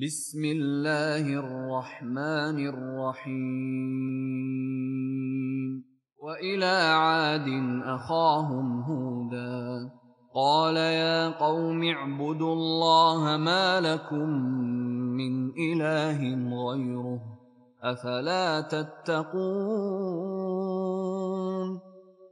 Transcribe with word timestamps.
بسم 0.00 0.44
الله 0.44 1.20
الرحمن 1.20 2.66
الرحيم. 2.68 3.32
وإلى 6.22 6.76
عاد 6.96 7.48
أخاهم 7.84 8.82
هودا. 8.82 9.90
قال 10.34 10.76
يا 10.76 11.28
قوم 11.28 11.84
اعبدوا 11.84 12.52
الله 12.52 13.36
ما 13.36 13.80
لكم 13.80 14.28
من 15.16 15.50
إله 15.50 16.18
غيره. 16.68 17.20
أفلا 17.82 18.60
تتقون؟ 18.60 19.42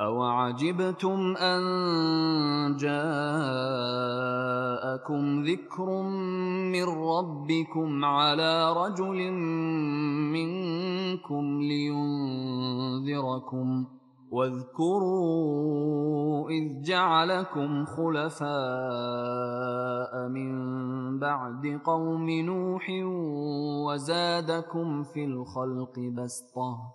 أوعجبتم 0.00 1.36
أن 1.36 1.62
جاءكم 2.76 3.02
ذكر 5.42 6.02
من 6.72 6.84
ربكم 6.84 8.04
على 8.04 8.72
رجل 8.72 9.32
منكم 10.32 11.60
لينذركم 11.60 13.06
ۖ 13.84 13.96
واذكروا 14.30 15.70
إذ 16.50 16.82
جعلكم 16.82 17.84
خلفاء 17.84 18.48
من 20.28 21.18
بعد 21.18 21.80
قوم 21.84 22.30
نوح 22.30 22.90
وزادكم 23.86 25.02
في 25.02 25.24
الخلق 25.24 25.98
بسطة 25.98 26.94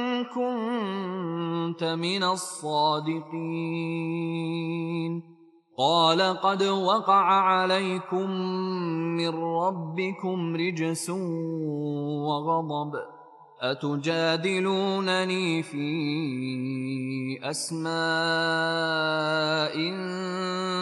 كنت 0.23 1.83
من 1.83 2.23
الصادقين. 2.23 3.21
قال 5.77 6.21
قد 6.21 6.63
وقع 6.63 7.23
عليكم 7.23 8.31
من 9.17 9.29
ربكم 9.29 10.55
رجس 10.55 11.09
وغضب. 11.09 12.99
أتجادلونني 13.61 15.63
في 15.63 17.39
أسماء 17.43 17.91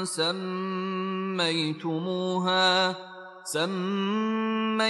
سميتموها؟ 0.04 2.96
سميتموها 3.50 4.86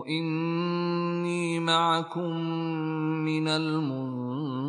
إني 0.06 1.60
معكم 1.60 2.36
من 3.26 3.48
المنتظرين 3.48 4.68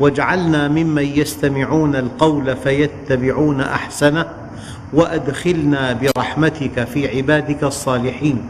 واجعلنا 0.00 0.68
ممن 0.68 1.04
يستمعون 1.04 1.96
القول 1.96 2.56
فيتبعون 2.56 3.60
أحسنه 3.60 4.26
وأدخلنا 4.92 5.92
برحمتك 5.92 6.84
في 6.84 7.16
عبادك 7.16 7.64
الصالحين. 7.64 8.42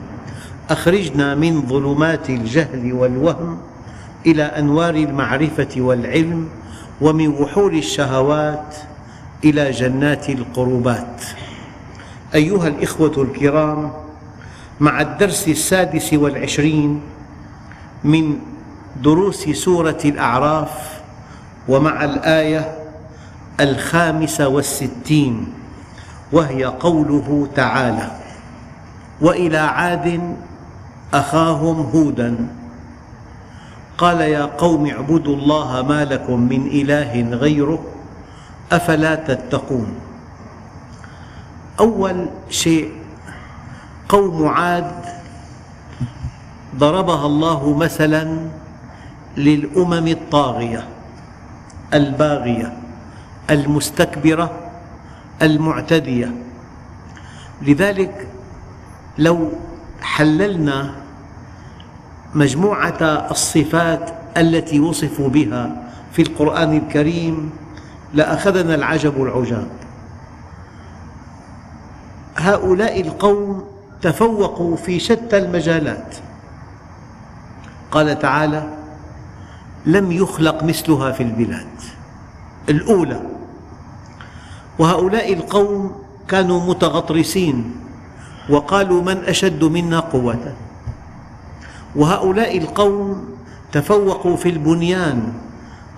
أخرجنا 0.71 1.35
من 1.35 1.63
ظلمات 1.67 2.31
الجهل 2.31 2.93
والوهم 2.93 3.59
إلى 4.27 4.43
أنوار 4.43 4.95
المعرفة 4.95 5.69
والعلم 5.77 6.49
ومن 7.01 7.29
وحول 7.29 7.79
الشهوات 7.79 8.75
إلى 9.45 9.71
جنات 9.71 10.31
القربات. 10.31 11.23
أيها 12.35 12.69
الإخوة 12.69 13.23
الكرام 13.23 13.93
مع 14.81 15.01
الدرس 15.01 15.49
السادس 15.49 16.13
والعشرين 16.13 17.01
من 18.05 18.39
دروس 19.03 19.49
سورة 19.49 19.99
الأعراف 20.05 20.90
ومع 21.69 22.05
الآية 22.05 22.79
الخامسة 23.61 24.49
والستين 24.49 25.53
وهي 26.33 26.65
قوله 26.65 27.49
تعالى 27.55 28.11
وإلى 29.21 29.59
عاد 29.59 30.37
أخاهم 31.15 31.91
هودا. 31.95 32.37
قال 33.99 34.21
يا 34.21 34.45
قوم 34.45 34.87
اعبدوا 34.87 35.37
الله 35.37 35.83
ما 35.83 36.05
لكم 36.05 36.41
من 36.41 36.67
إله 36.67 37.37
غيره 37.37 37.85
أفلا 38.73 39.15
تتقون. 39.15 39.95
أول 41.81 42.27
شيء 42.51 42.93
قوم 44.09 44.49
عاد 44.49 44.93
ضربها 46.77 47.27
الله 47.27 47.77
مثلا 47.77 48.49
للأمم 49.37 50.07
الطاغية. 50.07 51.00
الباغية 51.95 52.73
المستكبرة 53.51 54.51
المعتدية. 55.43 56.33
لذلك 57.63 58.29
لو 59.19 59.53
حللنا 60.03 60.95
مجموعة 62.35 63.03
الصفات 63.31 64.11
التي 64.37 64.81
وصفوا 64.81 65.29
بها 65.29 65.91
في 66.13 66.23
القرآن 66.23 66.77
الكريم 66.77 67.51
لأخذنا 68.15 68.75
العجب 68.75 69.23
العجاب 69.23 69.69
هؤلاء 72.37 73.01
القوم 73.01 73.65
تفوقوا 74.03 74.77
في 74.77 74.99
شتى 74.99 75.39
المجالات. 75.39 76.15
قال 77.91 78.19
تعالى 78.19 78.80
لم 79.87 80.13
يخلق 80.13 80.65
مثلها 80.65 81.13
في 81.13 81.23
البلاد. 81.23 81.67
الأولى. 82.69 83.21
وهؤلاء 84.79 85.33
القوم 85.33 85.93
كانوا 86.29 86.61
متغطرسين 86.67 87.77
وقالوا 88.51 89.03
من 89.03 89.17
أشد 89.25 89.65
منا 89.65 90.01
قوة. 90.01 90.55
وهؤلاء 91.97 92.59
القوم 92.59 93.29
تفوقوا 93.73 94.37
في 94.37 94.49
البنيان. 94.49 95.33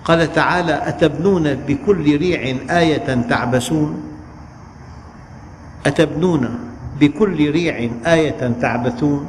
قال 0.05 0.33
تعالى 0.33 0.87
أتبنون 0.87 1.53
بكل 1.53 2.17
ريع 2.17 2.57
آية 2.69 3.27
تعبثون؟ 3.29 4.03
أتبنون 5.85 6.59
بكل 6.99 7.51
ريع 7.51 7.89
آية 8.05 8.53
تعبثون؟ 8.61 9.25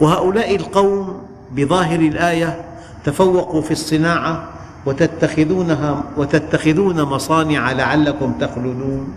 وهؤلاء 0.00 0.56
القوم 0.56 1.22
بظاهر 1.52 2.00
الآية 2.00 2.67
تفوقوا 3.04 3.62
في 3.62 3.70
الصناعة 3.70 4.48
وتتخذونها 4.86 6.04
وتتخذون 6.16 7.02
مصانع 7.02 7.72
لعلكم 7.72 8.32
تخلدون. 8.40 9.14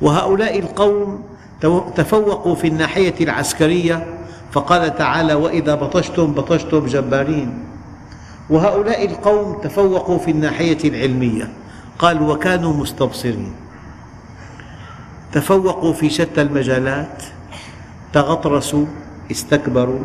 وهؤلاء 0.00 0.58
القوم 0.58 1.22
تفوقوا 1.96 2.54
في 2.54 2.66
الناحية 2.66 3.14
العسكرية 3.20 4.06
فقال 4.52 4.94
تعالى 4.96 5.34
وإذا 5.34 5.74
بطشتم 5.74 6.32
بطشتم 6.32 6.86
جبارين. 6.86 7.64
وهؤلاء 8.50 9.06
القوم 9.06 9.60
تفوقوا 9.62 10.18
في 10.18 10.30
الناحية 10.30 10.88
العلمية 10.88 11.48
قال 11.98 12.22
وكانوا 12.22 12.72
مستبصرين. 12.72 13.52
تفوقوا 15.32 15.92
في 15.92 16.10
شتى 16.10 16.42
المجالات 16.42 17.22
تغطرسوا 18.12 18.86
استكبروا 19.30 20.04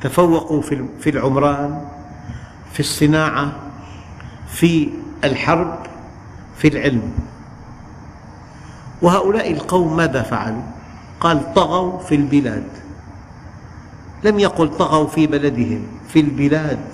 تفوقوا 0.00 0.62
في 1.00 1.10
العمران 1.10 1.84
في 2.72 2.80
الصناعة 2.80 3.52
في 4.48 4.88
الحرب 5.24 5.78
في 6.56 6.68
العلم. 6.68 7.12
وهؤلاء 9.02 9.52
القوم 9.52 9.96
ماذا 9.96 10.22
فعلوا؟ 10.22 10.62
قال 11.20 11.54
طغوا 11.54 11.98
في 11.98 12.14
البلاد. 12.14 12.68
لم 14.24 14.38
يقل 14.38 14.76
طغوا 14.76 15.06
في 15.06 15.26
بلدهم 15.26 15.86
في 16.08 16.20
البلاد. 16.20 16.84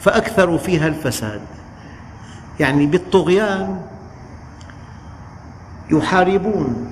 فأكثروا 0.00 0.58
فيها 0.58 0.86
الفساد. 0.86 1.40
يعني 2.60 2.86
بالطغيان 2.86 3.82
يحاربون 5.90 6.90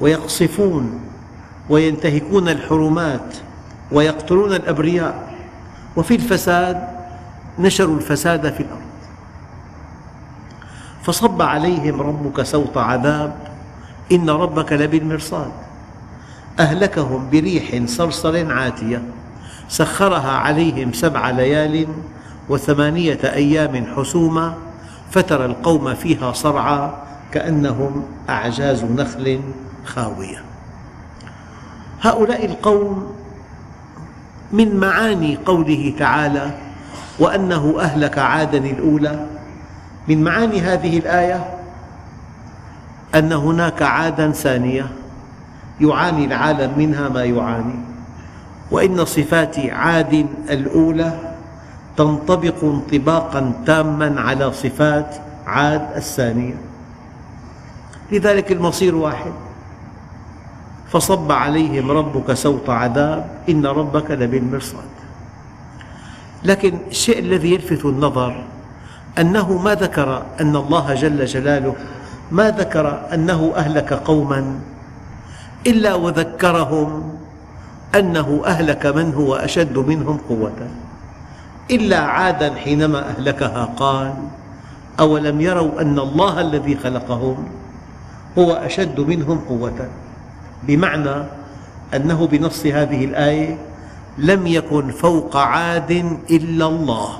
ويقصفون. 0.00 1.00
وينتهكون 1.68 2.48
الحرمات 2.48 3.36
ويقتلون 3.92 4.52
الأبرياء. 4.52 5.34
وفي 5.96 6.14
الفساد 6.14 6.88
نشروا 7.58 7.96
الفساد 7.96 8.52
في 8.52 8.60
الأرض. 8.60 8.80
فصب 11.02 11.42
عليهم 11.42 12.00
ربك 12.00 12.42
سوط 12.42 12.78
عذاب 12.78 13.34
إن 14.12 14.30
ربك 14.30 14.72
لبالمرصاد. 14.72 15.52
أهلكهم 16.60 17.30
بريح 17.30 17.86
صرصر 17.86 18.52
عاتية 18.52 19.02
سخرها 19.68 20.30
عليهم 20.30 20.92
سبع 20.92 21.30
ليال 21.30 21.86
وثمانية 22.48 23.18
أيام 23.24 23.86
حسوما 23.96 24.54
فترى 25.10 25.44
القوم 25.44 25.94
فيها 25.94 26.32
صرعى 26.32 26.90
كأنهم 27.32 28.04
أعجاز 28.28 28.84
نخل 28.84 29.40
خاوية. 29.84 30.43
هؤلاء 32.04 32.44
القوم 32.44 33.12
من 34.52 34.76
معاني 34.76 35.38
قوله 35.46 35.94
تعالى 35.98 36.50
وأنه 37.18 37.74
أهلك 37.80 38.18
عادا 38.18 38.58
الأولى. 38.58 39.26
من 40.08 40.24
معاني 40.24 40.60
هذه 40.60 40.98
الآية 40.98 41.54
أن 43.14 43.32
هناك 43.32 43.82
عادا 43.82 44.30
ثانية 44.32 44.86
يعاني 45.80 46.24
العالم 46.24 46.78
منها 46.78 47.08
ما 47.08 47.24
يعاني 47.24 47.74
وإن 48.70 49.04
صفات 49.04 49.58
عاد 49.58 50.26
الأولى 50.50 51.18
تنطبق 51.96 52.64
انطباقا 52.64 53.52
تاما 53.66 54.20
على 54.20 54.52
صفات 54.52 55.16
عاد 55.46 55.88
الثانية. 55.96 56.54
لذلك 58.12 58.52
المصير 58.52 58.94
واحد. 58.94 59.32
فصب 60.92 61.32
عليهم 61.32 61.90
ربك 61.90 62.32
سوط 62.32 62.70
عذاب 62.70 63.26
إن 63.48 63.66
ربك 63.66 64.10
لبالمرصاد. 64.10 64.94
لكن 66.44 66.78
الشيء 66.90 67.18
الذي 67.18 67.54
يلفت 67.54 67.84
النظر 67.84 68.44
أنه 69.18 69.58
ما 69.58 69.74
ذكر 69.74 70.22
أن 70.40 70.56
الله 70.56 70.94
جل 70.94 71.24
جلاله 71.24 71.74
ما 72.32 72.50
ذكر 72.50 73.00
أنه 73.14 73.52
أهلك 73.56 73.92
قوما 73.92 74.60
إلا 75.66 75.94
وذكرهم 75.94 77.18
أنه 77.94 78.42
أهلك 78.46 78.86
من 78.86 79.14
هو 79.14 79.34
أشد 79.34 79.78
منهم 79.78 80.18
قوة. 80.28 80.68
إلا 81.70 81.98
عادا 81.98 82.54
حينما 82.54 83.08
أهلكها 83.08 83.64
قال 83.64 84.14
أولم 85.00 85.40
يروا 85.40 85.80
أن 85.80 85.98
الله 85.98 86.40
الذي 86.40 86.76
خلقهم 86.76 87.36
هو 88.38 88.52
أشد 88.52 89.00
منهم 89.00 89.40
قوة؟ 89.48 89.88
بمعنى 90.66 91.24
أنه 91.94 92.26
بنص 92.26 92.66
هذه 92.66 93.04
الآية 93.04 93.58
لم 94.18 94.46
يكن 94.46 94.90
فوق 94.90 95.36
عاد 95.36 95.90
إلا 96.30 96.66
الله. 96.66 97.18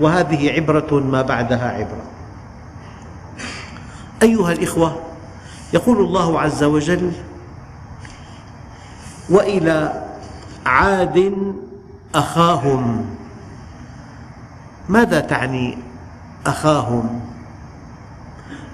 وهذه 0.00 0.50
عبرة 0.50 1.00
ما 1.00 1.22
بعدها 1.22 1.70
عبرة. 1.70 2.04
أيها 4.22 4.52
الإخوة 4.52 5.00
يقول 5.72 5.98
الله 5.98 6.40
عز 6.40 6.64
وجل 6.64 7.12
وإلى 9.30 10.04
عاد 10.66 11.34
أخاهم. 12.14 13.06
ماذا 14.88 15.20
تعني 15.20 15.78
أخاهم؟ 16.46 17.20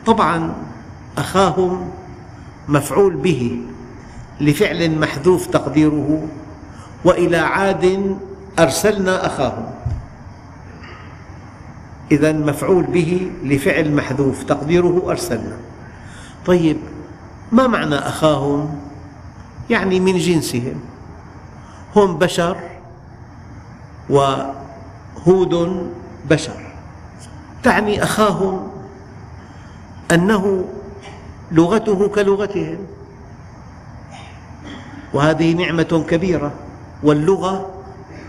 طبعا 0.06 0.52
أخاهم 1.18 1.90
مفعول 2.68 3.16
به 3.16 3.62
لفعل 4.40 4.98
محذوف 4.98 5.46
تقديره 5.46 6.28
وإلى 7.04 7.36
عاد 7.36 8.16
أرسلنا 8.58 9.26
أخاهم. 9.26 9.70
إذا 12.10 12.32
مفعول 12.32 12.84
به 12.84 13.30
لفعل 13.44 13.92
محذوف 13.92 14.42
تقديره 14.42 15.02
أرسلنا. 15.08 15.56
طيب 16.46 16.76
ما 17.52 17.66
معنى 17.66 17.94
أخاهم؟ 17.94 18.78
يعني 19.70 20.00
من 20.00 20.18
جنسهم. 20.18 20.80
هم 21.96 22.18
بشر 22.18 22.56
وهود 24.10 25.86
بشر. 26.30 26.60
تعني 27.62 28.02
أخاهم 28.02 28.68
أنه 30.10 30.64
لغته 31.52 32.08
كلغتهم. 32.08 32.78
وهذه 35.14 35.54
نعمة 35.54 36.04
كبيرة 36.08 36.52
واللغة 37.02 37.70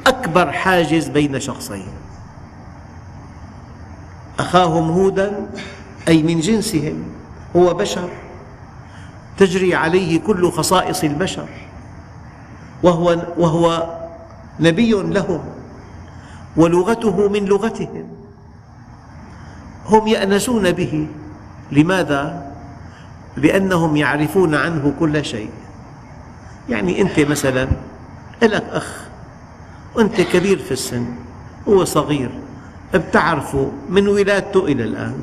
أكبر 0.07 0.51
حاجز 0.51 1.07
بين 1.07 1.39
شخصين. 1.39 1.87
أخاهم 4.39 4.91
هودا 4.91 5.49
أي 6.07 6.23
من 6.23 6.39
جنسهم 6.39 7.03
هو 7.55 7.73
بشر 7.73 8.09
تجري 9.37 9.75
عليه 9.75 10.19
كل 10.19 10.51
خصائص 10.51 11.03
البشر 11.03 11.47
وهو, 12.83 13.17
وهو 13.37 13.97
نبي 14.59 14.91
لهم 14.91 15.41
ولغته 16.57 17.29
من 17.29 17.45
لغتهم. 17.45 18.07
هم 19.85 20.07
يأنسون 20.07 20.71
به. 20.71 21.07
لماذا؟ 21.71 22.50
لأنهم 23.37 23.97
يعرفون 23.97 24.55
عنه 24.55 24.93
كل 24.99 25.25
شيء. 25.25 25.49
يعني 26.69 27.01
أنت 27.01 27.19
مثلا 27.19 27.67
لك 28.41 28.63
أخ 28.71 29.07
وأنت 29.95 30.21
كبير 30.21 30.57
في 30.57 30.71
السن 30.71 31.05
هو 31.67 31.85
صغير 31.85 32.31
بتعرفه 32.93 33.71
من 33.89 34.07
ولادته 34.07 34.65
إلى 34.65 34.83
الآن. 34.83 35.21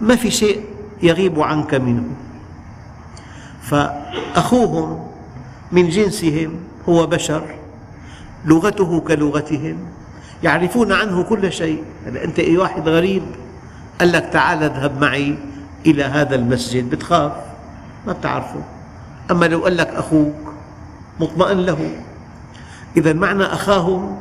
ما 0.00 0.16
في 0.16 0.30
شيء 0.30 0.64
يغيب 1.02 1.40
عنك 1.40 1.74
منه. 1.74 2.04
فأخوهم 3.62 5.06
من 5.72 5.88
جنسهم 5.88 6.54
هو 6.88 7.06
بشر 7.06 7.42
لغته 8.44 9.00
كلغتهم 9.00 9.78
يعرفون 10.42 10.92
عنه 10.92 11.22
كل 11.22 11.52
شيء. 11.52 11.84
أنت 12.06 12.38
أي 12.38 12.56
واحد 12.56 12.88
غريب 12.88 13.22
قال 14.00 14.12
لك 14.12 14.28
تعال 14.32 14.62
اذهب 14.62 15.00
معي. 15.00 15.38
إلى 15.86 16.04
هذا 16.04 16.34
المسجد 16.34 16.90
بتخاف 16.90 17.32
ما 18.06 18.12
بتعرفه. 18.12 18.62
أما 19.30 19.46
لو 19.46 19.64
قال 19.64 19.76
لك 19.76 19.88
أخوك 19.88 20.34
مطمئن 21.20 21.58
له. 21.58 21.90
إذا 22.96 23.12
معنى 23.12 23.44
أخاهم 23.44 24.16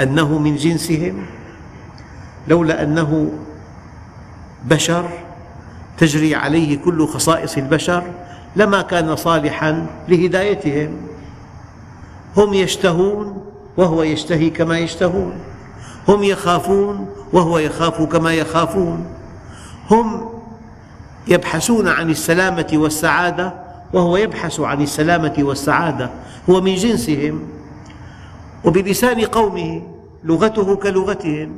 أنه 0.00 0.38
من 0.38 0.56
جنسهم. 0.56 1.26
لولا 2.48 2.82
أنه 2.82 3.30
بشر 4.64 5.08
تجري 5.98 6.34
عليه 6.34 6.78
كل 6.78 7.06
خصائص 7.06 7.56
البشر 7.56 8.02
لما 8.56 8.82
كان 8.82 9.16
صالحا 9.16 9.86
لهدايتهم. 10.08 10.96
هم 12.36 12.54
يشتهون 12.54 13.44
وهو 13.76 14.02
يشتهي 14.02 14.50
كما 14.50 14.78
يشتهون. 14.78 15.32
هم 16.08 16.22
يخافون 16.22 17.08
وهو 17.32 17.58
يخاف 17.58 18.02
كما 18.02 18.32
يخافون. 18.32 19.06
هم 19.90 20.37
يبحثون 21.28 21.88
عن 21.88 22.10
السلامة 22.10 22.68
والسعادة 22.72 23.54
وهو 23.92 24.16
يبحث 24.16 24.60
عن 24.60 24.82
السلامة 24.82 25.34
والسعادة 25.38 26.10
هو 26.50 26.60
من 26.60 26.74
جنسهم 26.74 27.42
وبلسان 28.64 29.24
قومه 29.24 29.82
لغته 30.24 30.76
كلغتهم 30.76 31.56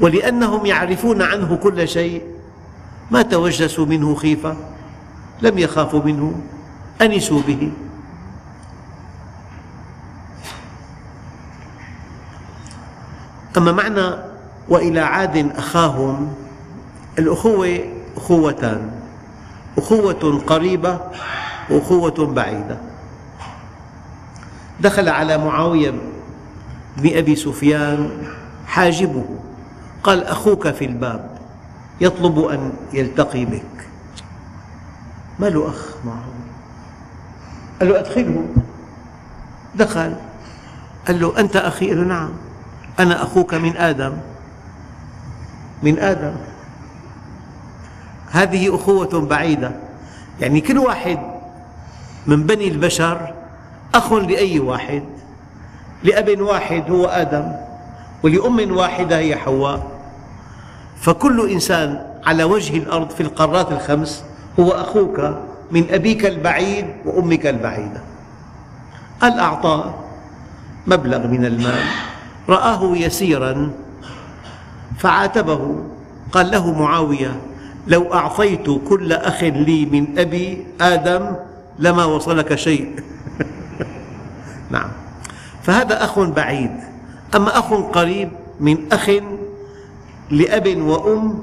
ولأنهم 0.00 0.66
يعرفون 0.66 1.22
عنه 1.22 1.56
كل 1.56 1.88
شيء. 1.88 2.22
ما 3.10 3.22
توجسوا 3.22 3.86
منه 3.86 4.14
خيفة 4.14 4.56
لم 5.42 5.58
يخافوا 5.58 6.02
منه 6.02 6.34
أنسوا 7.02 7.42
به. 7.46 7.72
أما 13.56 13.72
معنى 13.72 14.10
وإلى 14.68 15.00
عاد 15.00 15.52
أخاهم 15.56 16.34
الأخوة 17.18 17.80
أخوتان 18.16 18.90
أخوة 19.78 20.42
قريبة 20.46 21.00
وأخوة 21.70 22.26
بعيدة. 22.26 22.78
دخل 24.80 25.08
على 25.08 25.38
معاوية 25.38 25.90
بن 26.96 27.16
أبي 27.16 27.36
سفيان 27.36 28.10
حاجبه 28.66 29.24
قال 30.04 30.24
أخوك 30.24 30.68
في 30.68 30.84
الباب 30.84 31.38
يطلب 32.00 32.38
أن 32.38 32.72
يلتقي 32.92 33.44
بك. 33.44 33.86
ما 35.38 35.46
له 35.46 35.68
أخ 35.68 35.94
معه 36.04 36.24
قال 37.80 37.88
له 37.88 38.00
أدخله. 38.00 38.46
دخل 39.74 40.14
قال 41.06 41.20
له 41.20 41.40
أنت 41.40 41.56
أخي؟ 41.56 41.88
قال 41.88 41.98
له 41.98 42.04
نعم 42.04 42.30
أنا 42.98 43.22
أخوك 43.22 43.54
من 43.54 43.76
آدم. 43.76 44.12
من 45.82 45.98
آدم؟ 45.98 46.34
هذه 48.30 48.74
أخوة 48.74 49.20
بعيدة. 49.20 49.72
يعني 50.40 50.60
كل 50.60 50.78
واحد 50.78 51.18
من 52.26 52.46
بني 52.46 52.68
البشر 52.68 53.34
أخ 53.94 54.12
لأي 54.12 54.60
واحد 54.60 55.02
لأب 56.04 56.40
واحد 56.40 56.90
هو 56.90 57.06
آدم 57.06 57.52
ولأم 58.22 58.76
واحدة 58.76 59.18
هي 59.18 59.36
حواء. 59.36 59.90
فكل 61.00 61.50
إنسان 61.50 62.06
على 62.26 62.44
وجه 62.44 62.76
الأرض 62.76 63.10
في 63.10 63.20
القارات 63.20 63.72
الخمس 63.72 64.24
هو 64.60 64.70
أخوك 64.70 65.20
من 65.70 65.84
أبيك 65.90 66.26
البعيد 66.26 66.86
وأمك 67.04 67.46
البعيدة. 67.46 68.00
قال 69.20 69.38
أعطاه 69.38 69.94
مبلغ 70.86 71.26
من 71.26 71.44
المال. 71.44 71.84
رآه 72.48 72.96
يسيرا 72.96 73.70
فعاتبه 74.98 75.84
قال 76.32 76.50
له 76.50 76.72
معاوية 76.80 77.36
لو 77.86 78.14
أعطيت 78.14 78.66
كل 78.88 79.12
أخ 79.12 79.42
لي 79.42 79.86
من 79.86 80.18
أبي 80.18 80.66
آدم 80.80 81.36
لما 81.78 82.04
وصلك 82.04 82.54
شيء. 82.54 82.94
نعم. 84.74 84.90
فهذا 85.62 86.04
أخ 86.04 86.18
بعيد. 86.18 86.70
أما 87.36 87.58
أخ 87.58 87.72
قريب 87.74 88.30
من 88.60 88.92
أخ 88.92 89.10
لأب 90.30 90.76
وأم 90.76 91.42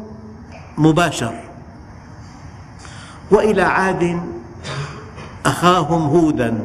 مباشر. 0.78 1.34
وإلى 3.32 3.62
عاد 3.62 4.22
أخاهم 5.46 6.02
هودا. 6.02 6.60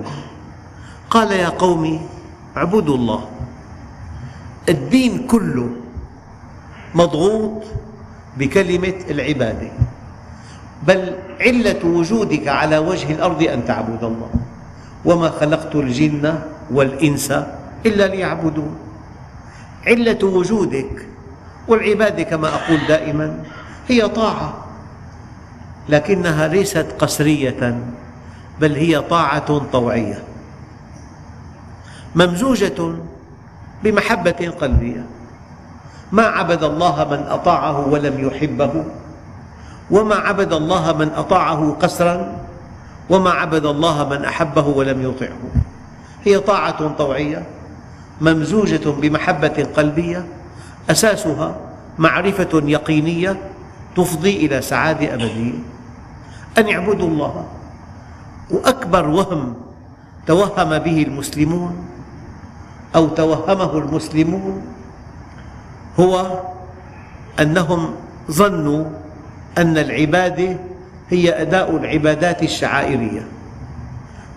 قال 1.11 1.33
يا 1.33 1.49
قوم 1.49 2.09
اعبدوا 2.57 2.97
الله. 2.97 3.29
الدين 4.69 5.27
كله 5.27 5.69
مضغوط 6.95 7.63
بكلمة 8.37 8.95
العبادة 9.11 9.69
بل 10.87 11.13
علة 11.41 11.87
وجودك 11.87 12.49
على 12.49 12.79
وجه 12.79 13.13
الأرض 13.13 13.43
أن 13.43 13.65
تعبد 13.65 14.05
الله. 14.05 14.31
وما 15.05 15.29
خلقت 15.31 15.75
الجن 15.75 16.39
والإنس 16.71 17.33
إلا 17.87 18.07
ليعبدون. 18.07 18.77
علة 19.87 20.19
وجودك 20.23 21.07
والعبادة 21.69 22.23
كما 22.23 22.49
أقول 22.49 22.79
دائما 22.89 23.45
هي 23.89 24.09
طاعة. 24.09 24.65
لكنها 25.89 26.49
ليست 26.49 26.87
قسرية 26.99 27.79
بل 28.61 28.75
هي 28.75 29.01
طاعة 29.01 29.59
طوعية. 29.59 30.23
ممزوجة 32.15 32.95
بمحبة 33.85 34.53
قلبية. 34.61 35.07
ما 36.13 36.23
عبد 36.23 36.65
الله 36.65 37.05
من 37.11 37.27
أطاعه 37.29 37.89
ولم 37.89 38.29
يحبه 38.29 38.85
وما 39.91 40.15
عبد 40.15 40.53
الله 40.53 40.93
من 40.93 41.09
أطاعه 41.09 41.77
قسرا 41.81 42.33
وما 43.11 43.31
عبد 43.31 43.67
الله 43.67 44.09
من 44.09 44.25
أحبه 44.25 44.67
ولم 44.67 45.03
يطعه. 45.03 45.39
هي 46.25 46.39
طاعة 46.39 46.89
طوعية 46.89 47.47
ممزوجة 48.21 48.91
بمحبة 48.91 49.67
قلبية 49.77 50.25
أساسها 50.91 51.57
معرفة 51.99 52.63
يقينية 52.65 53.37
تفضي 53.97 54.47
إلى 54.47 54.63
سعادة 54.63 55.15
أبدية. 55.15 55.59
أن 56.59 56.69
يعبدوا 56.69 57.09
الله 57.09 57.47
وأكبر 58.51 59.09
وهم 59.09 59.55
توهم 60.27 60.79
به 60.79 61.03
المسلمون 61.03 61.85
أو 62.97 63.09
توهمه 63.09 63.79
المسلمون 63.79 64.63
هو 66.01 66.41
أنهم 67.41 67.95
ظنوا 68.31 68.85
أن 69.59 69.79
العبادة 69.79 70.57
هي 71.11 71.43
أداء 71.43 71.77
العبادات 71.77 72.43
الشعائرية 72.43 73.27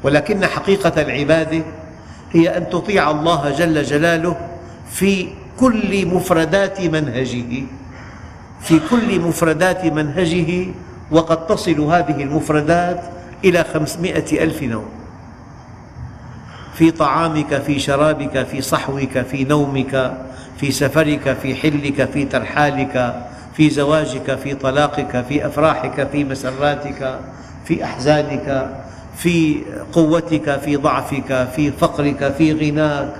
ولكن 0.03 0.45
حقيقة 0.45 1.01
العبادة 1.01 1.63
هي 2.31 2.57
أن 2.57 2.69
تطيع 2.69 3.11
الله 3.11 3.49
جل 3.49 3.83
جلاله 3.83 4.37
في 4.91 5.27
كل 5.59 6.05
مفردات 6.05 6.81
منهجه 6.81 7.63
في 8.61 8.79
كل 8.89 9.19
مفردات 9.19 9.85
منهجه 9.85 10.67
وقد 11.11 11.47
تصل 11.47 11.79
هذه 11.81 12.23
المفردات 12.23 13.01
إلى 13.43 13.63
خمسمائة 13.73 14.43
ألف 14.43 14.63
نوع 14.63 14.85
في 16.73 16.91
طعامك 16.91 17.61
في 17.61 17.79
شرابك 17.79 18.43
في 18.43 18.61
صحوك 18.61 19.21
في 19.21 19.43
نومك 19.43 20.17
في 20.57 20.71
سفرك 20.71 21.37
في 21.41 21.55
حلك 21.55 22.09
في 22.11 22.25
ترحالك 22.25 23.23
في 23.53 23.69
زواجك 23.69 24.35
في 24.35 24.55
طلاقك 24.55 25.25
في 25.29 25.45
أفراحك 25.47 26.07
في 26.11 26.23
مسراتك 26.23 27.19
في 27.65 27.83
أحزانك 27.83 28.69
في 29.17 29.61
قوتك 29.93 30.59
في 30.59 30.75
ضعفك 30.75 31.47
في 31.55 31.71
فقرك 31.71 32.33
في 32.37 32.53
غناك. 32.53 33.15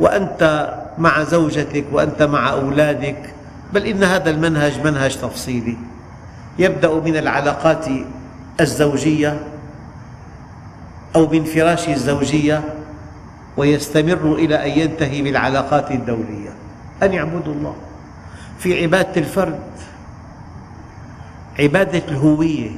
وأنت 0.00 0.74
مع 0.98 1.22
زوجتك 1.22 1.84
وأنت 1.92 2.22
مع 2.22 2.52
أولادك. 2.52 3.34
بل 3.72 3.86
إن 3.86 4.04
هذا 4.04 4.30
المنهج 4.30 4.80
منهج 4.84 5.16
تفصيلي. 5.16 5.76
يبدأ 6.58 6.94
من 6.94 7.16
العلاقات 7.16 7.86
الزوجية 8.60 9.40
أو 11.16 11.28
من 11.28 11.44
فراش 11.44 11.88
الزوجية 11.88 12.62
ويستمر 13.56 14.34
إلى 14.34 14.66
أن 14.66 14.78
ينتهي 14.78 15.22
بالعلاقات 15.22 15.90
الدولية. 15.90 16.63
أن 17.04 17.12
يعبدوا 17.12 17.54
الله. 17.54 17.74
في 18.58 18.82
عبادة 18.82 19.16
الفرد 19.16 19.60
عبادة 21.58 22.02
الهوية. 22.08 22.70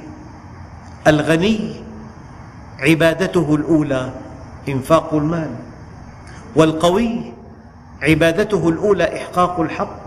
الغني 1.07 1.75
عبادته 2.81 3.55
الأولى 3.55 4.11
إنفاق 4.69 5.15
المال. 5.15 5.51
والقوي 6.57 7.33
عبادته 8.03 8.69
الأولى 8.69 9.17
إحقاق 9.17 9.61
الحق. 9.61 10.01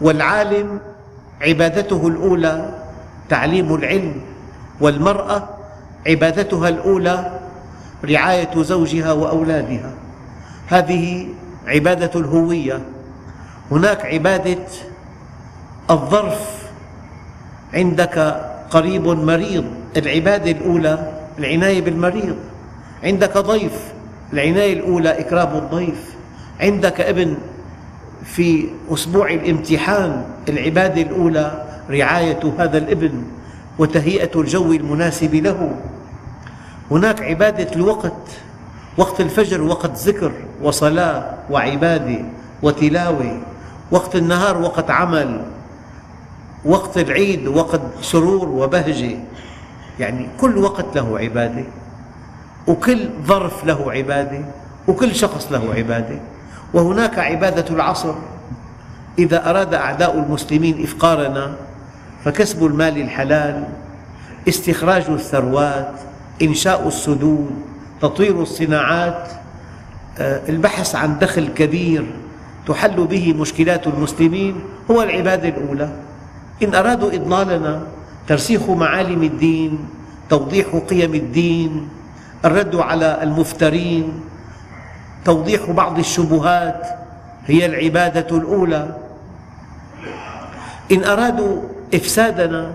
والعالم 0.00 0.80
عبادته 1.42 2.08
الأولى 2.08 2.84
تعليم 3.28 3.74
العلم. 3.74 4.20
والمرأة 4.80 5.48
عبادتها 6.06 6.68
الأولى 6.68 7.40
رعاية 8.04 8.62
زوجها 8.62 9.12
وأولادها. 9.12 9.90
هذه 10.68 11.28
عبادة 11.66 12.20
الهوية. 12.20 12.80
هناك 13.70 14.06
عبادة 14.06 14.58
الظرف 15.90 16.62
عندك 17.74 18.18
قريب 18.70 19.06
مريض 19.06 19.64
العبادة 19.96 20.50
الأولى 20.50 21.12
العناية 21.38 21.80
بالمريض. 21.80 22.36
عندك 23.04 23.38
ضيف 23.38 23.92
العناية 24.32 24.72
الأولى 24.72 25.20
إكرام 25.20 25.56
الضيف. 25.56 26.14
عندك 26.60 27.00
ابن 27.00 27.36
في 28.24 28.68
أسبوع 28.90 29.30
الامتحان 29.30 30.24
العبادة 30.48 31.02
الأولى 31.02 31.64
رعاية 31.90 32.40
هذا 32.58 32.78
الابن 32.78 33.24
وتهيئة 33.78 34.40
الجو 34.40 34.72
المناسب 34.72 35.34
له. 35.34 35.76
هناك 36.90 37.22
عبادة 37.22 37.72
الوقت 37.76 38.28
وقت 38.96 39.20
الفجر 39.20 39.62
وقت 39.62 39.96
ذكر 39.96 40.32
وصلاة 40.62 41.34
وعبادة 41.50 42.18
وتلاوة. 42.62 43.40
وقت 43.92 44.16
النهار 44.16 44.58
وقت 44.58 44.90
عمل 44.90 45.40
وقت 46.64 46.98
العيد 46.98 47.48
وقت 47.48 47.80
سرور 48.00 48.48
وبهجة. 48.48 49.16
يعني 49.98 50.28
كل 50.40 50.58
وقت 50.58 50.86
له 50.94 51.18
عبادة 51.18 51.64
وكل 52.66 53.08
ظرف 53.26 53.64
له 53.64 53.92
عبادة 53.92 54.44
وكل 54.88 55.14
شخص 55.14 55.52
له 55.52 55.74
عبادة. 55.74 56.18
وهناك 56.74 57.18
عبادة 57.18 57.74
العصر. 57.74 58.14
إذا 59.18 59.50
أراد 59.50 59.74
أعداء 59.74 60.18
المسلمين 60.18 60.82
إفقارنا 60.82 61.54
فكسب 62.24 62.66
المال 62.66 62.98
الحلال 62.98 63.64
استخراج 64.48 65.04
الثروات 65.08 65.92
إنشاء 66.42 66.88
السدود 66.88 67.50
تطوير 68.00 68.42
الصناعات 68.42 69.28
آه، 70.18 70.40
البحث 70.48 70.94
عن 70.94 71.18
دخل 71.18 71.48
كبير 71.48 72.06
تحل 72.66 73.06
به 73.06 73.32
مشكلات 73.32 73.86
المسلمين 73.86 74.60
هو 74.90 75.02
العبادة 75.02 75.48
الأولى. 75.48 75.88
إن 76.62 76.74
أرادوا 76.74 77.14
إضلالنا 77.14 77.82
ترسيخ 78.28 78.70
معالم 78.70 79.22
الدين 79.22 79.88
توضيح 80.30 80.66
قيم 80.90 81.14
الدين 81.14 81.88
الرد 82.44 82.76
على 82.76 83.22
المفترين 83.22 84.20
توضيح 85.24 85.70
بعض 85.70 85.98
الشبهات 85.98 86.86
هي 87.46 87.66
العبادة 87.66 88.36
الأولى. 88.36 88.96
إن 90.92 91.04
أرادوا 91.04 91.62
إفسادنا 91.94 92.72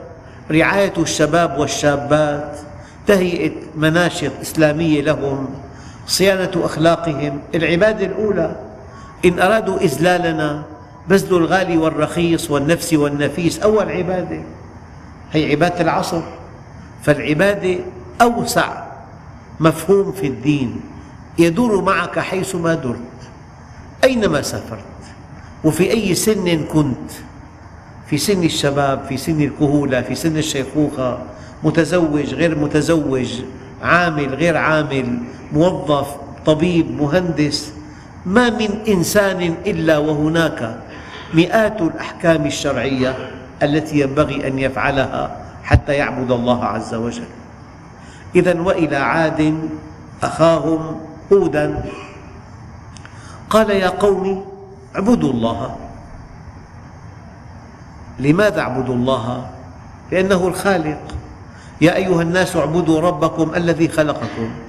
رعاية 0.52 0.94
الشباب 0.98 1.58
والشابات 1.60 2.60
تهيئة 3.08 3.52
مناشط 3.76 4.32
إسلامية 4.42 5.02
لهم 5.02 5.48
صيانة 6.08 6.52
أخلاقهم 6.56 7.40
العبادة 7.56 8.06
الأولى. 8.06 8.56
إن 9.26 9.40
أرادوا 9.40 9.78
إذلالنا 9.78 10.64
بذل 11.10 11.38
الغالي 11.38 11.78
والرخيص 11.78 12.52
والنفس 12.52 12.94
والنفيس. 12.94 13.60
أول 13.60 13.92
عبادة 13.92 14.42
هي 15.32 15.52
عبادة 15.52 15.82
العصر. 15.82 16.22
فالعبادة 17.04 17.80
أوسع 18.22 18.84
مفهوم 19.60 20.12
في 20.12 20.28
الدين. 20.28 20.82
يدور 21.40 21.82
معك 21.82 22.20
حيثما 22.20 22.74
درت 22.74 23.00
أينما 24.04 24.42
سافرت. 24.42 24.84
وفي 25.64 25.92
أي 25.92 26.16
سن 26.16 26.64
كنت. 26.64 27.12
في 28.10 28.18
سن 28.18 28.44
الشباب 28.44 29.06
في 29.10 29.18
سن 29.18 29.42
الكهولة 29.42 30.02
في 30.02 30.16
سن 30.16 30.38
الشيخوخة. 30.38 31.20
متزوج 31.64 32.34
غير 32.34 32.58
متزوج 32.60 33.42
عامل 33.82 34.36
غير 34.36 34.58
عامل 34.58 35.20
موظف 35.54 36.08
طبيب 36.46 37.02
مهندس. 37.02 37.77
ما 38.28 38.50
من 38.50 38.84
إنسان 38.88 39.56
إلا 39.66 39.98
وهناك 39.98 40.80
مئات 41.34 41.82
الأحكام 41.82 42.46
الشرعية 42.46 43.16
التي 43.64 44.00
ينبغي 44.00 44.48
أن 44.48 44.60
يفعلها 44.60 45.38
حتى 45.64 45.94
يعبد 45.94 46.32
الله 46.32 46.66
عز 46.66 46.94
وجل. 46.94 47.32
إذا 48.36 48.62
وإلى 48.62 48.96
عاد 48.96 49.70
أخاهم 50.24 51.00
هودا 51.34 51.84
قال 53.50 53.70
يا 53.70 53.90
قوم 53.90 54.46
اعبدوا 54.96 55.32
الله. 55.34 55.76
لماذا 58.20 58.60
اعبدوا 58.60 58.96
الله؟ 58.96 59.48
لأنه 60.12 60.48
الخالق. 60.48 61.00
يا 61.82 61.96
أيها 61.96 62.22
الناس 62.22 62.56
اعبدوا 62.56 63.02
ربكم 63.02 63.56
الذي 63.56 63.88
خلقكم. 63.88 64.67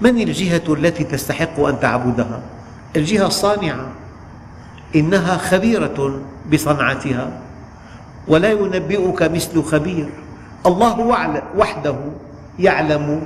من 0.00 0.18
الجهة 0.20 0.62
التي 0.68 1.04
تستحق 1.04 1.60
أن 1.60 1.80
تعبدها؟ 1.80 2.40
الجهة 2.96 3.26
الصانعة. 3.26 3.86
إنها 4.96 5.36
خبيرة 5.36 6.20
بصنعتها 6.52 7.30
ولا 8.28 8.50
ينبئك 8.50 9.22
مثل 9.22 9.62
خبير. 9.62 10.08
الله 10.66 11.00
وحده 11.56 11.96
يعلم 12.58 13.22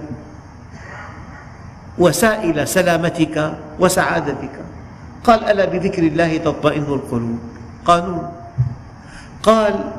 وسائل 1.99 2.69
سلامتك 2.69 3.55
وسعادتك. 3.81 4.57
قال 5.25 5.45
ألا 5.45 5.65
بذكر 5.65 6.03
الله 6.03 6.37
تطمئن 6.37 6.83
القلوب؟ 6.83 7.39
قانون 7.85 8.33
قال 9.43 9.93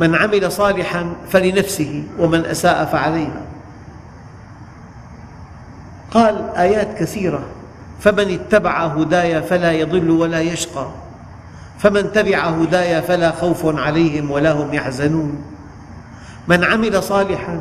من 0.00 0.14
عمل 0.14 0.52
صالحا 0.52 1.12
فلنفسه 1.28 2.04
ومن 2.18 2.44
أساء 2.44 2.84
فعليها. 2.84 3.53
قال 6.14 6.50
آيات 6.56 6.98
كثيرة. 6.98 7.42
فمن 8.00 8.30
اتبع 8.30 8.84
هداي 8.86 9.42
فلا 9.42 9.72
يضل 9.72 10.10
ولا 10.10 10.40
يشقى. 10.40 10.86
فمن 11.78 12.12
تبع 12.12 12.38
هداي 12.38 13.02
فلا 13.02 13.30
خوف 13.30 13.78
عليهم 13.78 14.30
ولا 14.30 14.52
هم 14.52 14.74
يحزنون. 14.74 15.42
من 16.48 16.64
عمل 16.64 17.02
صالحا 17.02 17.60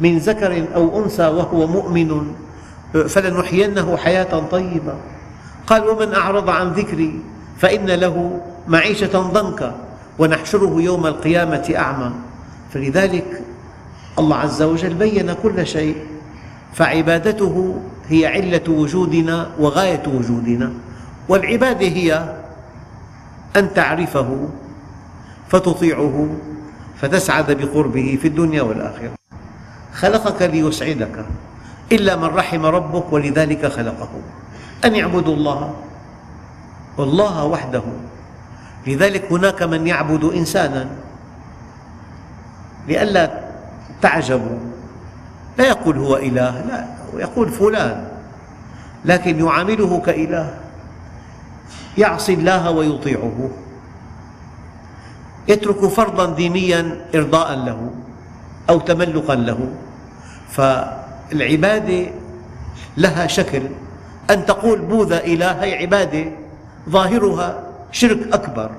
من 0.00 0.18
ذكر 0.18 0.64
أو 0.74 1.04
أنثى 1.04 1.26
وهو 1.26 1.66
مؤمن 1.66 2.34
فلنحيينه 3.08 3.96
حياة 3.96 4.42
طيبة. 4.50 4.94
قال 5.66 5.88
ومن 5.88 6.14
أعرض 6.14 6.50
عن 6.50 6.72
ذكري 6.72 7.20
فإن 7.58 7.86
له 7.86 8.40
معيشة 8.68 9.18
ضنكا 9.18 9.74
ونحشره 10.18 10.82
يوم 10.82 11.06
القيامة 11.06 11.74
أعمى. 11.76 12.10
فلذلك 12.74 13.42
الله 14.18 14.36
عز 14.36 14.62
وجل 14.62 14.94
بين 14.94 15.32
كل 15.42 15.66
شيء 15.66 15.96
فعبادته 16.74 17.76
هي 18.08 18.26
علة 18.26 18.62
وجودنا 18.68 19.50
وغاية 19.58 20.02
وجودنا 20.06 20.72
والعبادة 21.28 21.86
هي 21.86 22.34
أن 23.56 23.74
تعرفه 23.74 24.48
فتطيعه 25.48 26.28
فتسعد 26.96 27.52
بقربه 27.52 28.18
في 28.22 28.28
الدنيا 28.28 28.62
والآخرة. 28.62 29.14
خلقك 29.94 30.42
ليسعدك 30.42 31.24
إلا 31.92 32.16
من 32.16 32.24
رحم 32.24 32.66
ربك 32.66 33.12
ولذلك 33.12 33.66
خلقه. 33.66 34.08
أن 34.84 34.94
يعبدوا 34.94 35.34
الله 35.34 35.74
والله 36.98 37.44
وحده. 37.44 37.82
لذلك 38.86 39.32
هناك 39.32 39.62
من 39.62 39.86
يعبد 39.86 40.24
إنسانا 40.24 40.88
لئلا 42.88 43.40
تعجبوا. 44.02 44.58
لا 45.58 45.64
يقول 45.64 45.98
هو 45.98 46.16
إله 46.16 46.60
لا. 46.68 47.03
يقول 47.18 47.48
فلان 47.48 48.08
لكن 49.04 49.44
يعامله 49.46 50.00
كإله 50.06 50.54
يعصي 51.98 52.34
الله 52.34 52.70
ويطيعه 52.70 53.50
يترك 55.48 55.86
فرضا 55.86 56.34
دينيا 56.34 57.06
إرضاء 57.14 57.54
له 57.54 57.90
أو 58.70 58.80
تملقا 58.80 59.34
له. 59.34 59.68
فالعبادة 60.50 62.10
لها 62.96 63.26
شكل. 63.26 63.62
أن 64.30 64.46
تقول 64.46 64.78
بوذا 64.78 65.24
إله 65.24 65.52
هي 65.52 65.74
عبادة 65.74 66.24
ظاهرها 66.88 67.62
شرك 67.92 68.32
أكبر. 68.32 68.70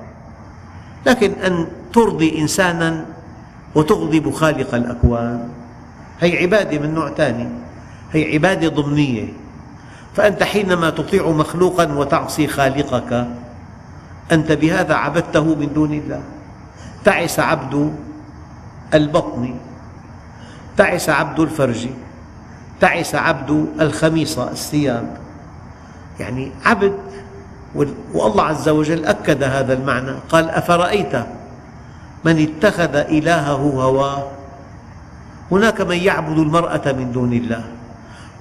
لكن 1.06 1.32
أن 1.32 1.66
ترضي 1.92 2.38
إنسانا 2.38 3.04
وتغضب 3.74 4.30
خالق 4.30 4.74
الأكوان 4.74 5.48
هي 6.20 6.38
عبادة 6.42 6.78
من 6.78 6.94
نوع 6.94 7.10
ثاني 7.10 7.48
هي 8.16 8.34
عبادة 8.34 8.68
ضمنية. 8.68 9.28
فأنت 10.14 10.42
حينما 10.42 10.90
تطيع 10.90 11.28
مخلوقا 11.30 11.92
وتعصي 11.92 12.46
خالقك 12.46 13.26
أنت 14.32 14.52
بهذا 14.52 14.94
عبدته 14.94 15.44
من 15.44 15.72
دون 15.74 15.92
الله. 15.92 16.22
تعس 17.04 17.40
عبد 17.40 17.92
البطن 18.94 19.54
تعس 20.76 21.08
عبد 21.08 21.40
الفرج 21.40 21.88
تعس 22.80 23.14
عبد 23.14 23.66
الخميصة 23.80 24.50
الثياب. 24.50 25.16
يعني 26.20 26.52
عبد 26.64 26.92
والله 28.14 28.42
عز 28.42 28.68
وجل 28.68 29.04
أكد 29.04 29.42
هذا 29.42 29.72
المعنى. 29.72 30.12
قال 30.28 30.50
أفرأيت 30.50 31.14
من 32.24 32.42
اتخذ 32.42 32.94
إلهه 32.96 33.62
هواه؟ 33.82 34.30
هناك 35.52 35.80
من 35.80 35.96
يعبد 35.96 36.38
المرأة 36.38 36.92
من 36.92 37.12
دون 37.12 37.32
الله. 37.32 37.75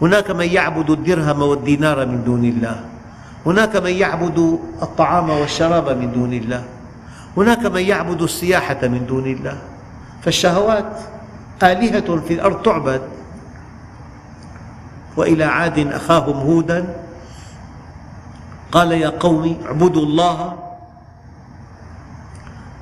هناك 0.02 0.32
من 0.32 0.46
يعبد 0.46 0.90
الدرهم 0.90 1.42
والدينار 1.42 2.06
من 2.06 2.24
دون 2.24 2.46
الله. 2.46 2.86
هناك 3.46 3.76
من 3.76 3.92
يعبد 3.92 4.60
الطعام 4.82 5.30
والشراب 5.30 5.98
من 5.98 6.12
دون 6.12 6.34
الله. 6.34 6.64
هناك 7.38 7.66
من 7.66 7.82
يعبد 7.82 8.22
السياحة 8.22 8.88
من 8.88 9.06
دون 9.06 9.26
الله. 9.26 9.58
فالشهوات 10.22 11.00
آلهة 11.64 12.20
في 12.28 12.34
الأرض 12.34 12.62
تعبد. 12.62 13.02
وإلى 15.18 15.44
عاد 15.44 15.80
أخاهم 15.80 16.38
هودا. 16.38 16.96
قال 18.72 18.92
يا 18.92 19.10
قوم 19.10 19.58
اعبدوا 19.66 20.04
الله 20.04 20.54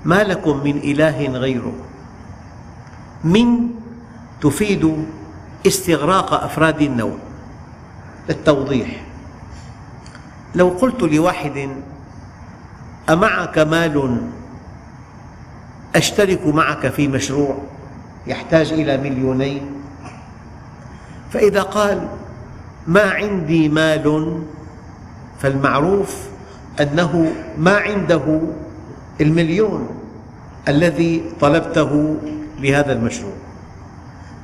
ما 0.06 0.24
لكم 0.24 0.64
من 0.64 0.78
إله 0.78 1.28
غيره. 1.28 1.74
من 3.24 3.70
تفيد 4.42 5.06
استغراق 5.68 6.34
أفراد 6.34 6.82
النوع 6.82 7.18
للتوضيح 8.30 9.04
لو 10.56 10.70
قلت 10.70 11.04
لواحد 11.04 11.70
أمعك 13.10 13.58
مال؟ 13.58 14.22
أشترك 15.96 16.48
معك 16.48 16.88
في 16.88 17.08
مشروع؟ 17.08 17.58
يحتاج 18.28 18.74
إلى 18.74 18.98
مليونين؟ 18.98 19.72
فإذا 21.32 21.62
قال 21.62 22.08
ما 22.88 23.02
عندي 23.02 23.70
مال؟ 23.70 24.40
فالمعروف 25.40 26.16
أنه 26.82 27.34
ما 27.58 27.78
عنده 27.78 28.42
المليون 29.22 29.90
الذي 30.68 31.32
طلبته 31.42 32.18
لهذا 32.60 32.94
المشروع. 32.94 33.43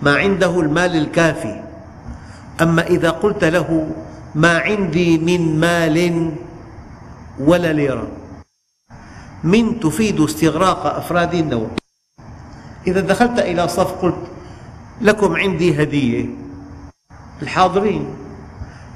ما 0.01 0.15
عنده 0.15 0.59
المال 0.59 0.95
الكافي. 0.95 1.63
أما 2.61 2.87
إذا 2.87 3.09
قلت 3.09 3.43
له 3.43 3.91
ما 4.35 4.57
عندي 4.57 5.17
من 5.17 5.59
مال 5.59 6.31
ولا 7.39 7.73
ليرة 7.73 8.07
من 9.43 9.79
تفيد 9.79 10.21
استغراق 10.21 10.85
أفراد 10.85 11.33
النوع 11.33 11.67
إذا 12.87 12.99
دخلت 12.99 13.39
إلى 13.39 13.67
صف 13.67 13.91
قلت 13.91 14.27
لكم 15.01 15.35
عندي 15.35 15.83
هدية 15.83 16.25
الحاضرين. 17.41 18.05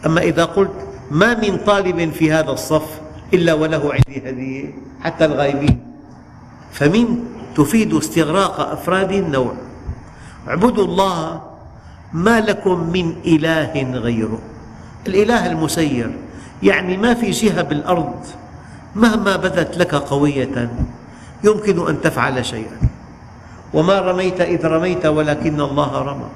أما 0.05 0.21
إذا 0.21 0.45
قلت 0.45 0.87
ما 1.11 1.39
من 1.39 1.57
طالب 1.57 2.11
في 2.11 2.31
هذا 2.31 2.51
الصف 2.51 3.01
إلا 3.33 3.53
وله 3.53 3.93
عندي 3.93 4.29
هدية 4.29 4.73
حتى 5.01 5.25
الغائبين. 5.25 5.79
فمن 6.71 7.25
تفيد 7.55 7.93
استغراق 7.93 8.59
أفراد 8.59 9.11
النوع 9.11 9.53
اعبدوا 10.47 10.85
الله 10.85 11.41
ما 12.13 12.39
لكم 12.39 12.89
من 12.93 13.15
إله 13.25 13.73
غيره. 13.99 14.39
الإله 15.07 15.45
المسير 15.45 16.11
يعني 16.63 16.97
ما 16.97 17.13
في 17.13 17.31
جهة 17.31 17.61
بالأرض 17.61 18.25
مهما 18.95 19.35
بدت 19.35 19.77
لك 19.77 19.95
قوية 19.95 20.69
يمكن 21.43 21.87
أن 21.87 22.01
تفعل 22.01 22.45
شيئا. 22.45 22.77
وما 23.73 23.99
رميت 23.99 24.41
إذ 24.41 24.65
رميت 24.65 25.05
ولكن 25.05 25.61
الله 25.61 26.01
رمى. 26.01 26.29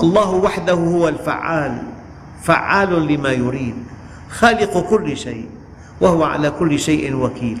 الله 0.00 0.30
وحده 0.30 0.72
هو 0.72 1.08
الفعال 1.08 1.82
فعال 2.42 3.06
لما 3.06 3.30
يريد 3.30 3.74
خالق 4.30 4.90
كل 4.90 5.16
شيء 5.16 5.48
وهو 6.00 6.24
على 6.24 6.50
كل 6.50 6.78
شيء 6.78 7.16
وكيل. 7.16 7.58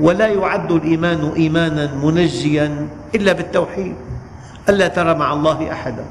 ولا 0.00 0.26
يعد 0.26 0.72
الإيمان 0.72 1.32
إيمانا 1.36 1.94
منجيا 2.02 2.88
إلا 3.14 3.32
بالتوحيد. 3.32 3.94
ألا 4.68 4.88
ترى 4.88 5.14
مع 5.14 5.32
الله 5.32 5.72
أحدا؟ 5.72 6.04